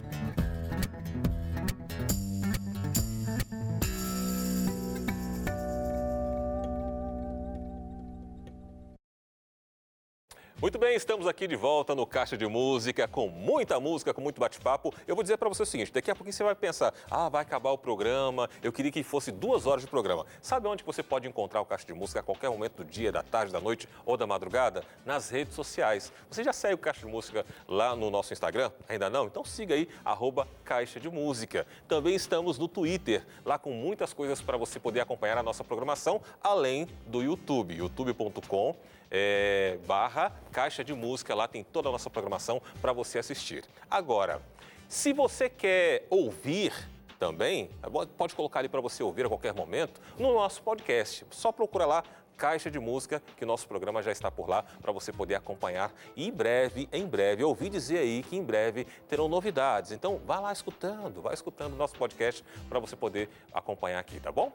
Muito 10.61 10.77
bem, 10.77 10.93
estamos 10.93 11.25
aqui 11.25 11.47
de 11.47 11.55
volta 11.55 11.95
no 11.95 12.05
Caixa 12.05 12.35
de 12.35 12.45
Música, 12.45 13.07
com 13.07 13.29
muita 13.29 13.79
música, 13.79 14.13
com 14.13 14.19
muito 14.19 14.41
bate-papo. 14.41 14.93
Eu 15.07 15.15
vou 15.15 15.23
dizer 15.23 15.37
para 15.37 15.47
você 15.47 15.63
o 15.63 15.65
seguinte, 15.65 15.89
daqui 15.89 16.11
a 16.11 16.15
pouquinho 16.15 16.33
você 16.33 16.43
vai 16.43 16.53
pensar, 16.53 16.93
ah, 17.09 17.29
vai 17.29 17.43
acabar 17.43 17.71
o 17.71 17.77
programa, 17.77 18.49
eu 18.61 18.69
queria 18.69 18.91
que 18.91 19.01
fosse 19.01 19.31
duas 19.31 19.65
horas 19.65 19.85
de 19.85 19.89
programa. 19.89 20.25
Sabe 20.41 20.67
onde 20.67 20.83
você 20.83 21.01
pode 21.01 21.25
encontrar 21.29 21.61
o 21.61 21.65
Caixa 21.65 21.85
de 21.85 21.93
Música 21.93 22.19
a 22.19 22.23
qualquer 22.23 22.49
momento 22.49 22.83
do 22.83 22.83
dia, 22.83 23.09
da 23.09 23.23
tarde, 23.23 23.53
da 23.53 23.61
noite 23.61 23.87
ou 24.05 24.17
da 24.17 24.27
madrugada? 24.27 24.83
Nas 25.05 25.29
redes 25.29 25.55
sociais. 25.55 26.11
Você 26.29 26.43
já 26.43 26.51
segue 26.51 26.73
o 26.73 26.77
Caixa 26.77 27.05
de 27.05 27.11
Música 27.11 27.45
lá 27.65 27.95
no 27.95 28.11
nosso 28.11 28.33
Instagram? 28.33 28.69
Ainda 28.89 29.09
não? 29.09 29.27
Então 29.27 29.45
siga 29.45 29.75
aí, 29.75 29.87
arroba 30.03 30.45
Caixa 30.65 30.99
de 30.99 31.09
Música. 31.09 31.65
Também 31.87 32.15
estamos 32.15 32.57
no 32.57 32.67
Twitter, 32.67 33.25
lá 33.45 33.57
com 33.57 33.71
muitas 33.71 34.11
coisas 34.11 34.41
para 34.41 34.57
você 34.57 34.77
poder 34.77 34.99
acompanhar 34.99 35.37
a 35.37 35.43
nossa 35.43 35.63
programação, 35.63 36.21
além 36.43 36.85
do 37.07 37.21
YouTube, 37.21 37.75
youtube.com 37.75 38.75
é, 39.11 39.77
barra 39.85 40.31
Caixa 40.51 40.83
de 40.83 40.93
Música. 40.93 41.35
Lá 41.35 41.47
tem 41.47 41.63
toda 41.63 41.89
a 41.89 41.91
nossa 41.91 42.09
programação 42.09 42.61
para 42.81 42.93
você 42.93 43.19
assistir. 43.19 43.63
Agora, 43.89 44.41
se 44.87 45.13
você 45.13 45.49
quer 45.49 46.05
ouvir 46.09 46.73
também, 47.19 47.69
pode 48.17 48.33
colocar 48.33 48.59
ali 48.59 48.69
para 48.69 48.81
você 48.81 49.03
ouvir 49.03 49.25
a 49.25 49.29
qualquer 49.29 49.53
momento 49.53 49.99
no 50.17 50.33
nosso 50.33 50.61
podcast. 50.63 51.25
Só 51.29 51.51
procura 51.51 51.85
lá 51.85 52.03
Caixa 52.39 52.71
de 52.71 52.79
Música, 52.79 53.21
que 53.35 53.45
nosso 53.45 53.67
programa 53.67 54.01
já 54.01 54.13
está 54.13 54.31
por 54.31 54.47
lá 54.47 54.63
para 54.81 54.93
você 54.93 55.11
poder 55.11 55.35
acompanhar. 55.35 55.93
E 56.15 56.25
em 56.25 56.31
breve, 56.31 56.87
em 56.93 57.05
breve, 57.05 57.43
eu 57.43 57.49
ouvi 57.49 57.69
dizer 57.69 57.99
aí 57.99 58.23
que 58.23 58.37
em 58.37 58.43
breve 58.43 58.85
terão 59.09 59.27
novidades. 59.27 59.91
Então, 59.91 60.21
vá 60.25 60.39
lá 60.39 60.53
escutando, 60.53 61.21
vá 61.21 61.33
escutando 61.33 61.73
o 61.73 61.75
nosso 61.75 61.95
podcast 61.95 62.43
para 62.69 62.79
você 62.79 62.95
poder 62.95 63.29
acompanhar 63.53 63.99
aqui, 63.99 64.21
tá 64.21 64.31
bom? 64.31 64.53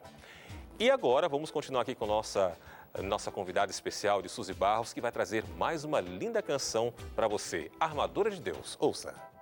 E 0.79 0.89
agora 0.89 1.29
vamos 1.29 1.51
continuar 1.51 1.83
aqui 1.83 1.93
com 1.93 2.07
nossa 2.07 2.57
nossa 3.01 3.31
convidada 3.31 3.71
especial 3.71 4.21
de 4.21 4.29
Suzy 4.29 4.53
Barros, 4.53 4.93
que 4.93 5.01
vai 5.01 5.11
trazer 5.11 5.43
mais 5.57 5.83
uma 5.83 5.99
linda 5.99 6.41
canção 6.41 6.93
para 7.15 7.27
você, 7.27 7.71
Armadura 7.79 8.29
de 8.29 8.41
Deus. 8.41 8.77
Ouça! 8.79 9.34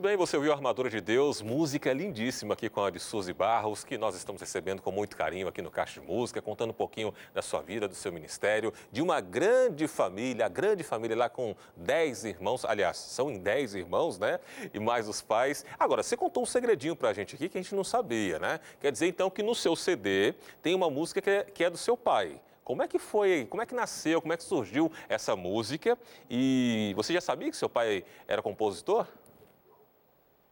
Muito 0.00 0.08
bem, 0.08 0.16
você 0.16 0.34
ouviu 0.34 0.50
Armadura 0.50 0.88
de 0.88 0.98
Deus, 0.98 1.42
música 1.42 1.92
lindíssima 1.92 2.54
aqui 2.54 2.70
com 2.70 2.82
a 2.82 2.88
de 2.88 2.98
Suzy 2.98 3.34
Barros, 3.34 3.84
que 3.84 3.98
nós 3.98 4.16
estamos 4.16 4.40
recebendo 4.40 4.80
com 4.80 4.90
muito 4.90 5.14
carinho 5.14 5.46
aqui 5.46 5.60
no 5.60 5.70
Caixa 5.70 6.00
de 6.00 6.06
Música, 6.06 6.40
contando 6.40 6.70
um 6.70 6.72
pouquinho 6.72 7.12
da 7.34 7.42
sua 7.42 7.60
vida, 7.60 7.86
do 7.86 7.94
seu 7.94 8.10
ministério, 8.10 8.72
de 8.90 9.02
uma 9.02 9.20
grande 9.20 9.86
família, 9.86 10.46
a 10.46 10.48
grande 10.48 10.82
família 10.82 11.14
lá 11.14 11.28
com 11.28 11.54
10 11.76 12.24
irmãos, 12.24 12.64
aliás, 12.64 12.96
são 12.96 13.30
em 13.30 13.36
10 13.40 13.74
irmãos, 13.74 14.18
né? 14.18 14.40
E 14.72 14.80
mais 14.80 15.06
os 15.06 15.20
pais. 15.20 15.66
Agora, 15.78 16.02
você 16.02 16.16
contou 16.16 16.44
um 16.44 16.46
segredinho 16.46 16.96
pra 16.96 17.12
gente 17.12 17.34
aqui 17.34 17.50
que 17.50 17.58
a 17.58 17.62
gente 17.62 17.74
não 17.74 17.84
sabia, 17.84 18.38
né? 18.38 18.58
Quer 18.80 18.92
dizer 18.92 19.06
então 19.06 19.28
que 19.28 19.42
no 19.42 19.54
seu 19.54 19.76
CD 19.76 20.32
tem 20.62 20.74
uma 20.74 20.88
música 20.88 21.20
que 21.20 21.28
é, 21.28 21.44
que 21.44 21.62
é 21.62 21.68
do 21.68 21.76
seu 21.76 21.94
pai. 21.94 22.40
Como 22.70 22.82
é 22.82 22.86
que 22.88 23.00
foi, 23.00 23.48
como 23.50 23.60
é 23.60 23.66
que 23.66 23.74
nasceu, 23.74 24.20
como 24.22 24.32
é 24.32 24.36
que 24.36 24.44
surgiu 24.44 24.92
essa 25.08 25.34
música? 25.34 25.98
E 26.30 26.92
você 26.94 27.12
já 27.12 27.20
sabia 27.20 27.50
que 27.50 27.56
seu 27.56 27.68
pai 27.68 28.04
era 28.28 28.40
compositor? 28.40 29.06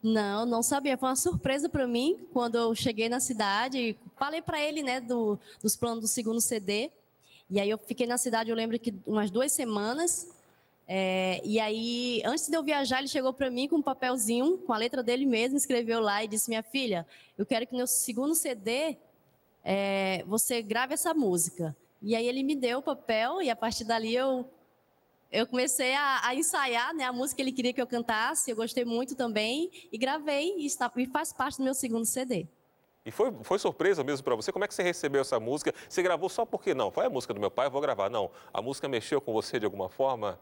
Não, 0.02 0.46
não 0.46 0.62
sabia. 0.62 0.96
Foi 0.96 1.08
uma 1.08 1.16
surpresa 1.16 1.68
para 1.68 1.86
mim 1.86 2.26
quando 2.32 2.56
eu 2.56 2.74
cheguei 2.74 3.08
na 3.08 3.20
cidade. 3.20 3.96
Falei 4.16 4.40
para 4.40 4.60
ele, 4.62 4.82
né, 4.82 5.00
do, 5.00 5.38
dos 5.60 5.76
planos 5.76 6.00
do 6.00 6.08
segundo 6.08 6.40
CD. 6.40 6.90
E 7.50 7.58
aí 7.58 7.70
eu 7.70 7.78
fiquei 7.78 8.06
na 8.06 8.18
cidade, 8.18 8.50
eu 8.50 8.56
lembro 8.56 8.78
que 8.78 8.94
umas 9.06 9.30
duas 9.30 9.50
semanas. 9.52 10.28
É, 10.86 11.40
e 11.44 11.58
aí, 11.58 12.22
antes 12.24 12.48
de 12.48 12.56
eu 12.56 12.62
viajar, 12.62 12.98
ele 12.98 13.08
chegou 13.08 13.32
para 13.32 13.50
mim 13.50 13.68
com 13.68 13.76
um 13.76 13.82
papelzinho, 13.82 14.58
com 14.58 14.72
a 14.72 14.76
letra 14.78 15.02
dele 15.02 15.26
mesmo, 15.26 15.56
escreveu 15.56 16.00
lá 16.00 16.22
e 16.22 16.28
disse: 16.28 16.48
Minha 16.48 16.62
filha, 16.62 17.06
eu 17.36 17.44
quero 17.44 17.66
que 17.66 17.76
no 17.76 17.86
segundo 17.86 18.34
CD 18.34 18.96
é, 19.64 20.22
você 20.26 20.62
grave 20.62 20.94
essa 20.94 21.12
música. 21.12 21.76
E 22.00 22.14
aí 22.14 22.26
ele 22.26 22.42
me 22.42 22.54
deu 22.54 22.78
o 22.78 22.82
papel 22.82 23.42
e 23.42 23.50
a 23.50 23.56
partir 23.56 23.84
dali 23.84 24.14
eu 24.14 24.48
eu 25.30 25.46
comecei 25.46 25.94
a, 25.94 26.20
a 26.24 26.34
ensaiar 26.34 26.94
né, 26.94 27.04
a 27.04 27.12
música 27.12 27.36
que 27.36 27.42
ele 27.42 27.52
queria 27.52 27.72
que 27.72 27.80
eu 27.80 27.86
cantasse, 27.86 28.50
eu 28.50 28.56
gostei 28.56 28.84
muito 28.84 29.14
também, 29.14 29.70
e 29.92 29.98
gravei, 29.98 30.56
e, 30.56 30.66
está, 30.66 30.90
e 30.96 31.06
faz 31.06 31.32
parte 31.32 31.58
do 31.58 31.64
meu 31.64 31.74
segundo 31.74 32.06
CD. 32.06 32.46
E 33.04 33.10
foi, 33.10 33.32
foi 33.42 33.58
surpresa 33.58 34.04
mesmo 34.04 34.24
para 34.24 34.34
você? 34.34 34.52
Como 34.52 34.64
é 34.64 34.68
que 34.68 34.74
você 34.74 34.82
recebeu 34.82 35.22
essa 35.22 35.40
música? 35.40 35.74
Você 35.88 36.02
gravou 36.02 36.28
só 36.28 36.44
porque 36.44 36.74
não? 36.74 36.90
Foi 36.90 37.06
a 37.06 37.10
música 37.10 37.32
do 37.32 37.40
meu 37.40 37.50
pai, 37.50 37.66
eu 37.66 37.70
vou 37.70 37.80
gravar. 37.80 38.10
Não, 38.10 38.30
a 38.52 38.60
música 38.60 38.88
mexeu 38.88 39.20
com 39.20 39.32
você 39.32 39.58
de 39.58 39.64
alguma 39.64 39.88
forma? 39.88 40.38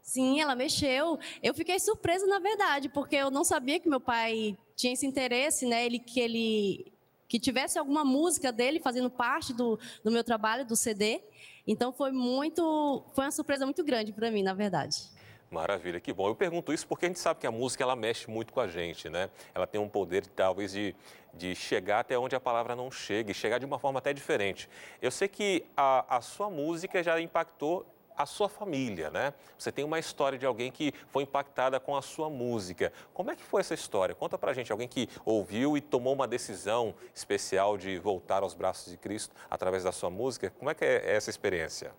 Sim, 0.00 0.40
ela 0.40 0.54
mexeu. 0.54 1.18
Eu 1.42 1.54
fiquei 1.54 1.78
surpresa, 1.78 2.26
na 2.26 2.38
verdade, 2.38 2.88
porque 2.88 3.16
eu 3.16 3.30
não 3.30 3.44
sabia 3.44 3.80
que 3.80 3.88
meu 3.88 4.00
pai 4.00 4.56
tinha 4.76 4.92
esse 4.92 5.06
interesse, 5.06 5.66
né? 5.66 5.84
Ele, 5.84 5.98
que 5.98 6.20
ele 6.20 6.93
que 7.28 7.38
tivesse 7.38 7.78
alguma 7.78 8.04
música 8.04 8.52
dele 8.52 8.80
fazendo 8.80 9.10
parte 9.10 9.52
do, 9.52 9.78
do 10.02 10.10
meu 10.10 10.22
trabalho, 10.24 10.64
do 10.64 10.76
CD. 10.76 11.20
Então 11.66 11.92
foi 11.92 12.12
muito, 12.12 13.04
foi 13.14 13.24
uma 13.24 13.30
surpresa 13.30 13.64
muito 13.64 13.82
grande 13.84 14.12
para 14.12 14.30
mim, 14.30 14.42
na 14.42 14.54
verdade. 14.54 15.14
Maravilha, 15.50 16.00
que 16.00 16.12
bom. 16.12 16.26
Eu 16.26 16.34
pergunto 16.34 16.72
isso 16.72 16.86
porque 16.86 17.06
a 17.06 17.08
gente 17.08 17.20
sabe 17.20 17.40
que 17.40 17.46
a 17.46 17.50
música 17.50 17.84
ela 17.84 17.94
mexe 17.94 18.28
muito 18.28 18.52
com 18.52 18.60
a 18.60 18.66
gente, 18.66 19.08
né? 19.08 19.30
Ela 19.54 19.66
tem 19.66 19.80
um 19.80 19.88
poder 19.88 20.26
talvez 20.26 20.72
de, 20.72 20.94
de 21.32 21.54
chegar 21.54 22.00
até 22.00 22.18
onde 22.18 22.34
a 22.34 22.40
palavra 22.40 22.74
não 22.74 22.90
chega 22.90 23.30
e 23.30 23.34
chegar 23.34 23.58
de 23.58 23.64
uma 23.64 23.78
forma 23.78 24.00
até 24.00 24.12
diferente. 24.12 24.68
Eu 25.00 25.12
sei 25.12 25.28
que 25.28 25.64
a, 25.76 26.16
a 26.16 26.20
sua 26.20 26.50
música 26.50 27.02
já 27.02 27.20
impactou 27.20 27.86
a 28.16 28.26
sua 28.26 28.48
família, 28.48 29.10
né? 29.10 29.34
Você 29.58 29.72
tem 29.72 29.84
uma 29.84 29.98
história 29.98 30.38
de 30.38 30.46
alguém 30.46 30.70
que 30.70 30.92
foi 31.08 31.22
impactada 31.22 31.80
com 31.80 31.96
a 31.96 32.02
sua 32.02 32.30
música. 32.30 32.92
Como 33.12 33.30
é 33.30 33.36
que 33.36 33.42
foi 33.42 33.60
essa 33.60 33.74
história? 33.74 34.14
Conta 34.14 34.38
pra 34.38 34.52
gente, 34.52 34.70
alguém 34.70 34.88
que 34.88 35.08
ouviu 35.24 35.76
e 35.76 35.80
tomou 35.80 36.12
uma 36.12 36.26
decisão 36.26 36.94
especial 37.14 37.76
de 37.76 37.98
voltar 37.98 38.42
aos 38.42 38.54
braços 38.54 38.90
de 38.90 38.98
Cristo 38.98 39.34
através 39.50 39.84
da 39.84 39.92
sua 39.92 40.10
música. 40.10 40.50
Como 40.58 40.70
é 40.70 40.74
que 40.74 40.84
é 40.84 41.14
essa 41.14 41.30
experiência? 41.30 41.92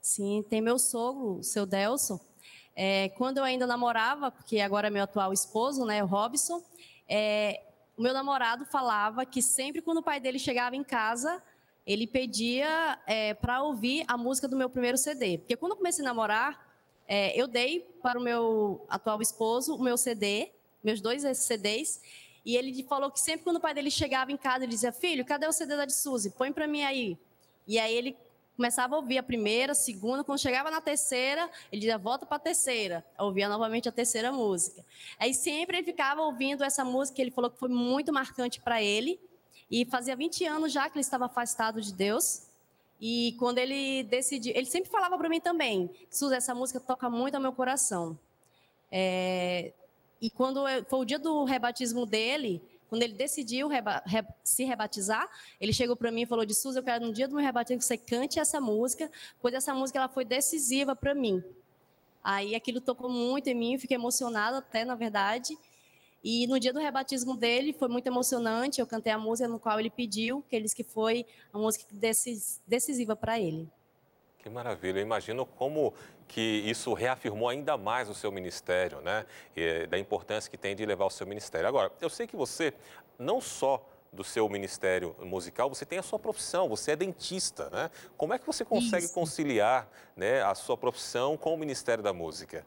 Sim, 0.00 0.44
tem 0.48 0.60
meu 0.60 0.78
sogro, 0.78 1.38
o 1.38 1.42
seu 1.42 1.64
Delson. 1.64 2.20
É, 2.76 3.08
quando 3.10 3.38
eu 3.38 3.44
ainda 3.44 3.66
namorava, 3.66 4.30
porque 4.30 4.60
agora 4.60 4.88
é 4.88 4.90
meu 4.90 5.04
atual 5.04 5.32
esposo, 5.32 5.86
né, 5.86 6.02
o 6.02 6.06
Robson, 6.06 6.62
é, 7.08 7.62
o 7.96 8.02
meu 8.02 8.12
namorado 8.12 8.66
falava 8.66 9.24
que 9.24 9.40
sempre 9.40 9.80
quando 9.80 9.98
o 9.98 10.02
pai 10.02 10.18
dele 10.18 10.38
chegava 10.38 10.74
em 10.74 10.82
casa, 10.82 11.42
ele 11.86 12.06
pedia 12.06 12.98
é, 13.06 13.34
para 13.34 13.62
ouvir 13.62 14.04
a 14.08 14.16
música 14.16 14.48
do 14.48 14.56
meu 14.56 14.70
primeiro 14.70 14.96
CD. 14.96 15.38
Porque 15.38 15.56
quando 15.56 15.72
eu 15.72 15.76
comecei 15.76 16.04
a 16.04 16.08
namorar, 16.08 16.74
é, 17.06 17.38
eu 17.38 17.46
dei 17.46 17.80
para 18.02 18.18
o 18.18 18.22
meu 18.22 18.84
atual 18.88 19.20
esposo 19.20 19.74
o 19.74 19.82
meu 19.82 19.96
CD, 19.96 20.50
meus 20.82 21.00
dois 21.00 21.22
CDs, 21.36 22.00
e 22.44 22.56
ele 22.56 22.82
falou 22.84 23.10
que 23.10 23.20
sempre 23.20 23.44
quando 23.44 23.56
o 23.56 23.60
pai 23.60 23.74
dele 23.74 23.90
chegava 23.90 24.30
em 24.30 24.36
casa, 24.36 24.64
ele 24.64 24.72
dizia: 24.72 24.92
Filho, 24.92 25.24
cadê 25.24 25.46
o 25.46 25.52
CD 25.52 25.76
da 25.76 25.84
de 25.84 25.94
Suzy? 25.94 26.30
Põe 26.30 26.52
para 26.52 26.66
mim 26.66 26.82
aí. 26.82 27.18
E 27.66 27.78
aí 27.78 27.94
ele 27.94 28.16
começava 28.56 28.94
a 28.94 28.98
ouvir 28.98 29.18
a 29.18 29.22
primeira, 29.22 29.72
a 29.72 29.74
segunda, 29.74 30.22
quando 30.22 30.38
chegava 30.38 30.70
na 30.70 30.80
terceira, 30.80 31.50
ele 31.72 31.80
dizia, 31.80 31.98
volta 31.98 32.24
para 32.24 32.36
a 32.36 32.40
terceira, 32.40 33.04
ouvia 33.18 33.48
novamente 33.48 33.88
a 33.88 33.92
terceira 33.92 34.30
música. 34.30 34.84
Aí 35.18 35.34
sempre 35.34 35.78
ele 35.78 35.84
ficava 35.84 36.22
ouvindo 36.22 36.62
essa 36.62 36.84
música, 36.84 37.20
ele 37.20 37.30
falou 37.30 37.50
que 37.50 37.58
foi 37.58 37.68
muito 37.68 38.12
marcante 38.12 38.60
para 38.60 38.80
ele, 38.80 39.18
e 39.70 39.84
fazia 39.84 40.14
20 40.14 40.44
anos 40.46 40.72
já 40.72 40.88
que 40.88 40.96
ele 40.96 41.00
estava 41.00 41.26
afastado 41.26 41.80
de 41.80 41.92
Deus, 41.92 42.42
e 43.00 43.34
quando 43.38 43.58
ele 43.58 44.02
decidiu, 44.04 44.52
ele 44.54 44.66
sempre 44.66 44.90
falava 44.90 45.18
para 45.18 45.28
mim 45.28 45.40
também, 45.40 45.90
Suzy, 46.10 46.34
essa 46.34 46.54
música 46.54 46.80
toca 46.80 47.10
muito 47.10 47.34
ao 47.34 47.40
meu 47.40 47.52
coração. 47.52 48.18
É, 48.90 49.72
e 50.20 50.30
quando 50.30 50.66
eu, 50.68 50.84
foi 50.84 51.00
o 51.00 51.04
dia 51.04 51.18
do 51.18 51.44
rebatismo 51.44 52.06
dele, 52.06 52.62
quando 52.88 53.02
ele 53.02 53.14
decidiu 53.14 53.66
reba, 53.66 54.02
re, 54.06 54.24
se 54.42 54.64
rebatizar, 54.64 55.28
ele 55.60 55.72
chegou 55.72 55.96
para 55.96 56.12
mim 56.12 56.22
e 56.22 56.26
falou: 56.26 56.46
de 56.46 56.54
Suzy, 56.54 56.78
eu 56.78 56.82
quero 56.82 57.04
no 57.04 57.12
dia 57.12 57.26
do 57.26 57.34
meu 57.34 57.44
rebatismo 57.44 57.78
que 57.78 57.84
você 57.84 57.96
cante 57.96 58.38
essa 58.38 58.60
música, 58.60 59.10
pois 59.42 59.52
essa 59.52 59.74
música 59.74 59.98
ela 59.98 60.08
foi 60.08 60.24
decisiva 60.24 60.94
para 60.94 61.14
mim. 61.14 61.42
Aí 62.22 62.54
aquilo 62.54 62.80
tocou 62.80 63.10
muito 63.10 63.48
em 63.48 63.54
mim, 63.54 63.78
fiquei 63.78 63.96
emocionada 63.96 64.58
até, 64.58 64.84
na 64.84 64.94
verdade. 64.94 65.58
E 66.24 66.46
no 66.46 66.58
dia 66.58 66.72
do 66.72 66.80
rebatismo 66.80 67.36
dele 67.36 67.74
foi 67.74 67.86
muito 67.86 68.06
emocionante. 68.06 68.80
Eu 68.80 68.86
cantei 68.86 69.12
a 69.12 69.18
música 69.18 69.46
no 69.46 69.60
qual 69.60 69.78
ele 69.78 69.90
pediu, 69.90 70.42
que 70.48 70.56
ele 70.56 70.62
disse 70.62 70.74
que 70.74 70.82
foi 70.82 71.26
a 71.52 71.58
música 71.58 71.84
decisiva 72.66 73.14
para 73.14 73.38
ele. 73.38 73.70
Que 74.38 74.48
maravilha. 74.48 75.00
Eu 75.00 75.02
imagino 75.02 75.44
como 75.44 75.92
que 76.26 76.40
isso 76.40 76.94
reafirmou 76.94 77.50
ainda 77.50 77.76
mais 77.76 78.08
o 78.08 78.14
seu 78.14 78.32
ministério, 78.32 79.02
né? 79.02 79.26
E 79.54 79.86
da 79.86 79.98
importância 79.98 80.50
que 80.50 80.56
tem 80.56 80.74
de 80.74 80.86
levar 80.86 81.04
o 81.04 81.10
seu 81.10 81.26
ministério. 81.26 81.68
Agora, 81.68 81.92
eu 82.00 82.08
sei 82.08 82.26
que 82.26 82.36
você 82.36 82.72
não 83.18 83.38
só 83.38 83.86
do 84.10 84.24
seu 84.24 84.48
ministério 84.48 85.14
musical, 85.20 85.68
você 85.68 85.84
tem 85.84 85.98
a 85.98 86.02
sua 86.02 86.18
profissão, 86.18 86.68
você 86.68 86.92
é 86.92 86.96
dentista, 86.96 87.68
né? 87.68 87.90
Como 88.16 88.32
é 88.32 88.38
que 88.38 88.46
você 88.46 88.64
consegue 88.64 89.04
Isso. 89.04 89.14
conciliar 89.14 89.88
né, 90.16 90.42
a 90.42 90.54
sua 90.54 90.76
profissão 90.76 91.36
com 91.36 91.52
o 91.52 91.58
Ministério 91.58 92.02
da 92.02 92.12
Música? 92.12 92.64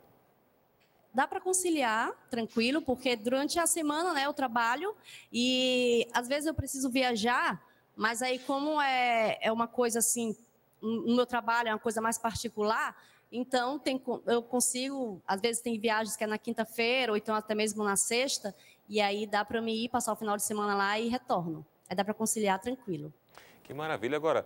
Dá 1.14 1.28
para 1.28 1.41
conciliar, 1.41 2.12
tranquilo, 2.30 2.82
porque 2.82 3.16
durante 3.16 3.60
a 3.60 3.66
semana, 3.66 4.14
né, 4.14 4.26
eu 4.26 4.34
trabalho 4.34 4.95
e 5.32 6.08
às 6.14 6.28
vezes 6.28 6.45
eu 6.45 6.53
preciso 6.53 6.89
viajar, 6.89 7.62
mas 7.95 8.22
aí 8.22 8.39
como 8.39 8.80
é, 8.82 9.38
é 9.41 9.51
uma 9.51 9.68
coisa 9.68 9.99
assim, 9.99 10.36
o 10.82 11.16
meu 11.16 11.26
trabalho 11.26 11.70
é 11.70 11.74
uma 11.74 11.80
coisa 11.80 11.99
mais 11.99 12.18
particular, 12.18 12.95
então 13.32 13.80
tem, 13.80 14.01
eu 14.26 14.41
consigo, 14.41 15.22
às 15.28 15.41
vezes 15.41 15.62
tem 15.62 15.80
viagens 15.80 16.16
que 16.16 16.24
é 16.24 16.28
na 16.28 16.38
quinta-feira 16.38 17.12
ou 17.12 17.18
então 17.18 17.36
até 17.36 17.55
mesmo 17.55 17.84
na 17.84 17.95
sexta, 17.95 18.55
e 18.88 19.01
aí 19.01 19.26
dá 19.26 19.43
para 19.43 19.62
me 19.62 19.86
ir 19.86 19.89
passar 19.89 20.14
o 20.14 20.16
final 20.16 20.38
de 20.38 20.43
semana 20.43 20.76
lá 20.76 20.99
e 20.99 21.10
retorno. 21.10 21.66
Aí 21.89 21.95
dá 21.95 22.05
para 22.05 22.14
conciliar 22.14 22.60
tranquilo. 22.60 23.14
Que 23.64 23.74
maravilha. 23.74 24.16
Agora, 24.16 24.45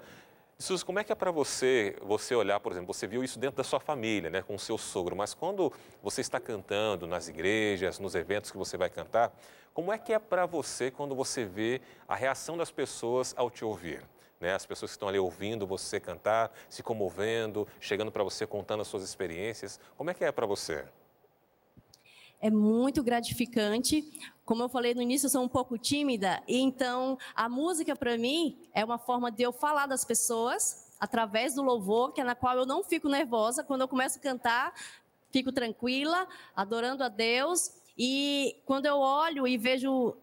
Suzy, 0.61 0.85
como 0.85 0.99
é 0.99 1.03
que 1.03 1.11
é 1.11 1.15
para 1.15 1.31
você, 1.31 1.95
você 2.03 2.35
olhar, 2.35 2.59
por 2.59 2.71
exemplo, 2.71 2.93
você 2.93 3.07
viu 3.07 3.23
isso 3.23 3.39
dentro 3.39 3.57
da 3.57 3.63
sua 3.63 3.79
família, 3.79 4.29
né, 4.29 4.43
com 4.43 4.53
o 4.53 4.59
seu 4.59 4.77
sogro, 4.77 5.15
mas 5.15 5.33
quando 5.33 5.73
você 6.03 6.21
está 6.21 6.39
cantando 6.39 7.07
nas 7.07 7.27
igrejas, 7.27 7.97
nos 7.97 8.13
eventos 8.13 8.51
que 8.51 8.57
você 8.57 8.77
vai 8.77 8.87
cantar, 8.87 9.35
como 9.73 9.91
é 9.91 9.97
que 9.97 10.13
é 10.13 10.19
para 10.19 10.45
você 10.45 10.91
quando 10.91 11.15
você 11.15 11.45
vê 11.45 11.81
a 12.07 12.15
reação 12.15 12.55
das 12.55 12.69
pessoas 12.69 13.33
ao 13.35 13.49
te 13.49 13.65
ouvir? 13.65 14.03
Né, 14.39 14.53
as 14.53 14.65
pessoas 14.65 14.91
que 14.91 14.95
estão 14.95 15.07
ali 15.07 15.17
ouvindo 15.17 15.65
você 15.65 15.99
cantar, 15.99 16.51
se 16.69 16.83
comovendo, 16.83 17.67
chegando 17.79 18.11
para 18.11 18.23
você 18.23 18.45
contando 18.45 18.81
as 18.81 18.87
suas 18.87 19.03
experiências. 19.03 19.79
Como 19.97 20.11
é 20.11 20.13
que 20.13 20.23
é 20.23 20.31
para 20.31 20.45
você? 20.45 20.85
É 22.41 22.49
muito 22.49 23.03
gratificante. 23.03 24.03
Como 24.43 24.63
eu 24.63 24.69
falei 24.69 24.93
no 24.93 25.01
início, 25.01 25.27
eu 25.27 25.29
sou 25.29 25.43
um 25.43 25.47
pouco 25.47 25.77
tímida, 25.77 26.41
então 26.47 27.17
a 27.35 27.47
música 27.47 27.95
para 27.95 28.17
mim 28.17 28.57
é 28.73 28.83
uma 28.83 28.97
forma 28.97 29.31
de 29.31 29.43
eu 29.43 29.53
falar 29.53 29.85
das 29.85 30.03
pessoas 30.03 30.91
através 30.99 31.53
do 31.55 31.61
louvor, 31.61 32.11
que 32.11 32.19
é 32.19 32.23
na 32.23 32.35
qual 32.35 32.57
eu 32.57 32.65
não 32.65 32.83
fico 32.83 33.07
nervosa. 33.07 33.63
Quando 33.63 33.81
eu 33.81 33.87
começo 33.87 34.19
a 34.19 34.21
cantar, 34.21 34.73
fico 35.31 35.51
tranquila, 35.51 36.27
adorando 36.55 37.03
a 37.03 37.07
Deus. 37.07 37.71
E 37.97 38.55
quando 38.65 38.85
eu 38.85 38.97
olho 38.97 39.47
e 39.47 39.57
vejo, 39.57 40.15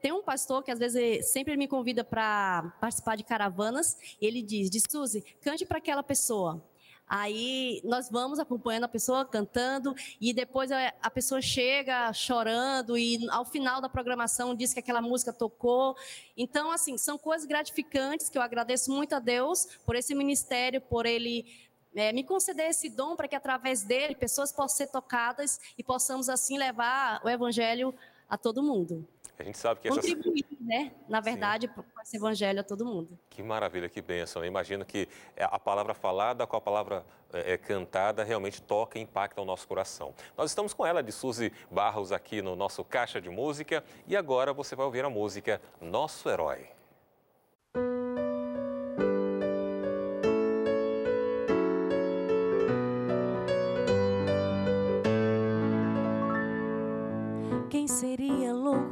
tem 0.00 0.12
um 0.12 0.22
pastor 0.22 0.62
que 0.62 0.70
às 0.70 0.78
vezes 0.78 1.30
sempre 1.30 1.56
me 1.56 1.68
convida 1.68 2.02
para 2.02 2.72
participar 2.80 3.16
de 3.16 3.24
caravanas, 3.24 3.96
ele 4.20 4.42
diz: 4.42 4.70
"De 4.70 4.80
Suzy, 4.80 5.22
cante 5.40 5.66
para 5.66 5.78
aquela 5.78 6.02
pessoa". 6.02 6.62
Aí 7.08 7.80
nós 7.84 8.10
vamos 8.10 8.40
acompanhando 8.40 8.84
a 8.84 8.88
pessoa 8.88 9.24
cantando 9.24 9.94
e 10.20 10.32
depois 10.32 10.70
a 10.72 11.10
pessoa 11.10 11.40
chega 11.40 12.12
chorando 12.12 12.98
e 12.98 13.28
ao 13.30 13.44
final 13.44 13.80
da 13.80 13.88
programação 13.88 14.54
diz 14.56 14.74
que 14.74 14.80
aquela 14.80 15.00
música 15.00 15.32
tocou. 15.32 15.96
Então, 16.36 16.70
assim, 16.70 16.98
são 16.98 17.16
coisas 17.16 17.46
gratificantes 17.46 18.28
que 18.28 18.36
eu 18.36 18.42
agradeço 18.42 18.90
muito 18.90 19.14
a 19.14 19.20
Deus 19.20 19.68
por 19.86 19.94
esse 19.94 20.14
ministério, 20.14 20.80
por 20.80 21.06
ele 21.06 21.46
eh, 21.94 22.12
me 22.12 22.24
conceder 22.24 22.70
esse 22.70 22.90
dom 22.90 23.14
para 23.14 23.28
que 23.28 23.36
através 23.36 23.84
dele 23.84 24.16
pessoas 24.16 24.50
possam 24.50 24.76
ser 24.76 24.88
tocadas 24.88 25.60
e 25.78 25.84
possamos 25.84 26.28
assim 26.28 26.58
levar 26.58 27.20
o 27.24 27.28
evangelho 27.28 27.94
a 28.28 28.36
todo 28.36 28.62
mundo. 28.62 29.06
A 29.38 29.42
gente 29.42 29.58
sabe 29.58 29.80
que 29.80 29.88
essas... 29.88 30.04
Contribuir, 30.04 30.46
né? 30.60 30.92
Na 31.08 31.20
verdade, 31.20 31.68
com 31.68 31.82
esse 32.02 32.16
evangelho 32.16 32.60
a 32.60 32.64
todo 32.64 32.84
mundo. 32.84 33.18
Que 33.28 33.42
maravilha, 33.42 33.88
que 33.88 34.00
bênção. 34.00 34.42
Eu 34.42 34.48
imagino 34.48 34.84
que 34.84 35.08
é, 35.36 35.44
a 35.44 35.58
palavra 35.58 35.94
falada 35.94 36.46
com 36.46 36.56
a 36.56 36.60
palavra 36.60 37.04
é, 37.32 37.52
é, 37.52 37.58
cantada 37.58 38.24
realmente 38.24 38.62
toca 38.62 38.98
e 38.98 39.02
impacta 39.02 39.40
o 39.40 39.44
nosso 39.44 39.68
coração. 39.68 40.14
Nós 40.36 40.50
estamos 40.50 40.72
com 40.72 40.86
ela, 40.86 41.02
de 41.02 41.12
Suzy 41.12 41.52
Barros, 41.70 42.12
aqui 42.12 42.40
no 42.40 42.56
nosso 42.56 42.82
Caixa 42.84 43.20
de 43.20 43.28
Música. 43.28 43.84
E 44.06 44.16
agora 44.16 44.52
você 44.52 44.74
vai 44.74 44.86
ouvir 44.86 45.04
a 45.04 45.10
música 45.10 45.60
Nosso 45.80 46.28
Herói. 46.28 46.75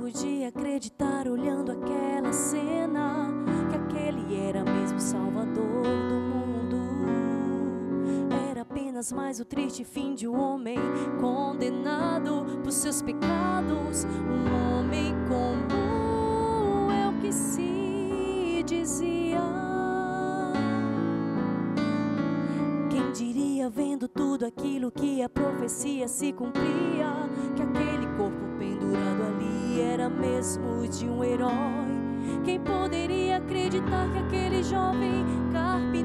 Seria 0.04 0.10
louco 0.10 0.10
de 0.10 0.44
acreditar 0.44 1.26
olhando 1.28 1.72
aquela 1.72 2.32
cena 2.32 3.28
que 3.70 3.76
aquele 3.76 4.36
era 4.36 4.64
mesmo 4.64 5.00
salvador 5.00 5.82
do 5.82 6.14
mundo? 6.14 6.76
Era 8.50 8.62
apenas 8.62 9.12
mais 9.12 9.40
o 9.40 9.44
triste 9.44 9.84
fim 9.84 10.14
de 10.14 10.28
um 10.28 10.38
homem 10.38 10.78
condenado 11.20 12.44
por 12.62 12.72
seus 12.72 13.00
pecados, 13.02 14.04
um 14.04 14.78
homem 14.78 15.14
comum 15.28 16.90
é 16.90 17.08
o 17.08 17.20
que 17.20 17.32
se 17.32 18.62
dizia. 18.66 19.40
Quem 22.90 23.12
diria, 23.12 23.70
vendo 23.70 24.08
tudo 24.08 24.44
aquilo 24.44 24.90
que 24.90 25.22
a 25.22 25.28
profecia 25.28 26.08
se 26.08 26.32
cumpria, 26.32 27.28
que 27.56 27.62
aquele 27.62 28.06
corpo 28.16 28.44
pendurado 28.58 29.33
era 29.80 30.08
mesmo 30.08 30.86
de 30.88 31.06
um 31.06 31.22
herói? 31.24 31.52
Quem 32.44 32.60
poderia 32.60 33.36
acreditar 33.38 34.10
que 34.12 34.18
aquele 34.18 34.62
jovem 34.62 35.24
carpinteiro 35.52 36.03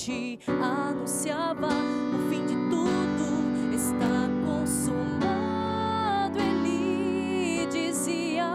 monte 0.00 0.38
anunciava 0.48 1.66
o 1.66 2.30
fim 2.30 2.46
de 2.46 2.54
tudo, 2.70 3.74
está 3.74 4.28
consumado. 4.46 6.38
Ele 6.38 7.66
dizia, 7.66 8.46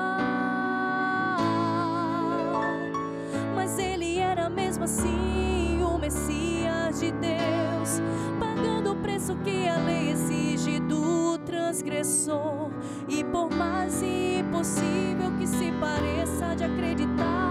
mas 3.54 3.78
ele 3.78 4.18
era 4.18 4.50
mesmo 4.50 4.86
assim 4.86 5.84
o 5.84 6.00
Messias 6.00 7.00
de 7.00 7.12
Deus, 7.12 8.02
pagando 8.40 8.94
o 8.94 8.96
preço 8.96 9.36
que 9.44 9.68
a 9.68 9.78
lei 9.78 10.10
exige 10.10 10.80
do 10.80 11.38
transgressor. 11.40 12.72
E 13.08 13.24
por 13.24 13.52
mais 13.52 14.02
impossível 14.02 15.32
que 15.38 15.46
se 15.46 15.72
pareça 15.74 16.56
de 16.56 16.64
acreditar, 16.64 17.45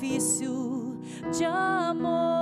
Sacrifício 0.00 0.96
de 1.36 1.44
amor. 1.44 2.40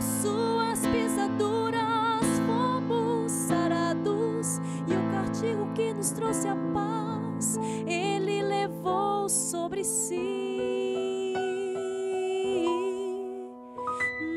suas 0.00 0.86
pisaduras 0.86 2.22
fomos 2.46 3.32
sarados 3.32 4.58
e 4.86 4.94
o 4.94 5.12
castigo 5.12 5.70
que 5.74 5.92
nos 5.92 6.12
trouxe 6.12 6.48
a 6.48 6.56
paz, 6.72 7.58
ele 7.86 8.42
levou 8.42 9.28
sobre 9.28 9.84
si. 9.84 11.34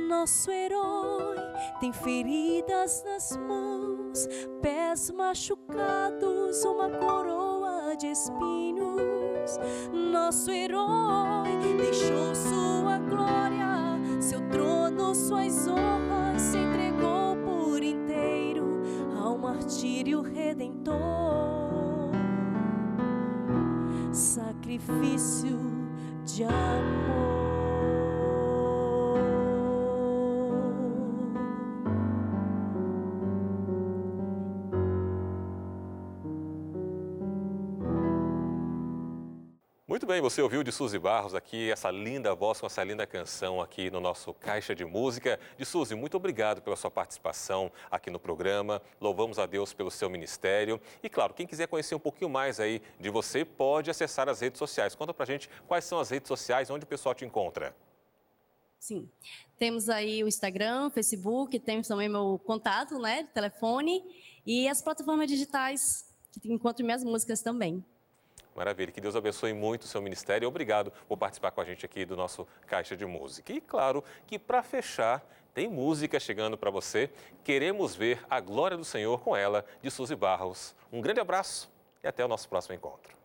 Nosso 0.09 0.51
herói 0.51 1.37
tem 1.79 1.93
feridas 1.93 3.03
nas 3.05 3.37
mãos, 3.37 4.27
pés 4.91 5.09
machucados, 5.11 6.65
uma 6.65 6.89
coroa 6.89 7.95
de 7.95 8.07
espinhos. 8.07 9.57
Nosso 9.93 10.51
herói 10.51 11.57
deixou 11.77 12.35
sua 12.35 12.97
glória, 12.97 13.97
seu 14.19 14.41
trono, 14.49 15.15
suas 15.15 15.65
honras, 15.65 16.41
se 16.41 16.57
entregou 16.57 17.37
por 17.37 17.81
inteiro 17.81 18.81
ao 19.17 19.37
martírio 19.37 20.21
redentor. 20.21 20.91
Sacrifício 24.11 25.57
de 26.25 26.43
amor. 26.43 27.00
Muito 40.01 40.09
bem, 40.09 40.19
você 40.19 40.41
ouviu 40.41 40.63
de 40.63 40.71
Suzy 40.71 40.97
Barros 40.97 41.35
aqui 41.35 41.69
essa 41.69 41.91
linda 41.91 42.33
voz 42.33 42.59
com 42.59 42.65
essa 42.65 42.83
linda 42.83 43.05
canção 43.05 43.61
aqui 43.61 43.91
no 43.91 43.99
nosso 43.99 44.33
Caixa 44.33 44.73
de 44.73 44.83
Música. 44.83 45.39
De 45.59 45.63
Suzy, 45.63 45.93
muito 45.93 46.17
obrigado 46.17 46.59
pela 46.59 46.75
sua 46.75 46.89
participação 46.89 47.71
aqui 47.91 48.09
no 48.09 48.19
programa. 48.19 48.81
Louvamos 48.99 49.37
a 49.37 49.45
Deus 49.45 49.75
pelo 49.75 49.91
seu 49.91 50.09
ministério. 50.09 50.81
E 51.03 51.07
claro, 51.07 51.35
quem 51.35 51.45
quiser 51.45 51.67
conhecer 51.67 51.93
um 51.93 51.99
pouquinho 51.99 52.31
mais 52.31 52.59
aí 52.59 52.81
de 52.99 53.11
você, 53.11 53.45
pode 53.45 53.91
acessar 53.91 54.27
as 54.27 54.41
redes 54.41 54.57
sociais. 54.57 54.95
Conta 54.95 55.13
pra 55.13 55.23
gente 55.23 55.47
quais 55.67 55.85
são 55.85 55.99
as 55.99 56.09
redes 56.09 56.27
sociais, 56.27 56.71
onde 56.71 56.83
o 56.83 56.87
pessoal 56.87 57.13
te 57.13 57.23
encontra. 57.23 57.75
Sim. 58.79 59.07
Temos 59.59 59.87
aí 59.87 60.23
o 60.23 60.27
Instagram, 60.27 60.89
Facebook, 60.89 61.59
temos 61.59 61.87
também 61.87 62.09
meu 62.09 62.41
contato, 62.43 62.97
né, 62.97 63.29
telefone 63.35 64.03
e 64.47 64.67
as 64.67 64.81
plataformas 64.81 65.27
digitais 65.27 66.11
que 66.41 66.51
encontram 66.51 66.87
minhas 66.87 67.03
músicas 67.03 67.43
também. 67.43 67.85
Maravilha, 68.55 68.91
que 68.91 68.99
Deus 68.99 69.15
abençoe 69.15 69.53
muito 69.53 69.83
o 69.83 69.87
seu 69.87 70.01
ministério. 70.01 70.47
Obrigado 70.47 70.91
por 71.07 71.17
participar 71.17 71.51
com 71.51 71.61
a 71.61 71.65
gente 71.65 71.85
aqui 71.85 72.05
do 72.05 72.17
nosso 72.17 72.47
Caixa 72.67 72.97
de 72.97 73.05
Música. 73.05 73.53
E 73.53 73.61
claro 73.61 74.03
que 74.27 74.37
para 74.37 74.61
fechar, 74.61 75.23
tem 75.53 75.67
música 75.67 76.19
chegando 76.19 76.57
para 76.57 76.69
você. 76.69 77.09
Queremos 77.43 77.95
ver 77.95 78.25
a 78.29 78.39
glória 78.39 78.77
do 78.77 78.85
Senhor 78.85 79.19
com 79.21 79.35
ela, 79.35 79.65
de 79.81 79.89
Suzy 79.89 80.15
Barros. 80.15 80.75
Um 80.91 81.01
grande 81.01 81.19
abraço 81.19 81.71
e 82.03 82.07
até 82.07 82.23
o 82.23 82.27
nosso 82.27 82.47
próximo 82.49 82.75
encontro. 82.75 83.20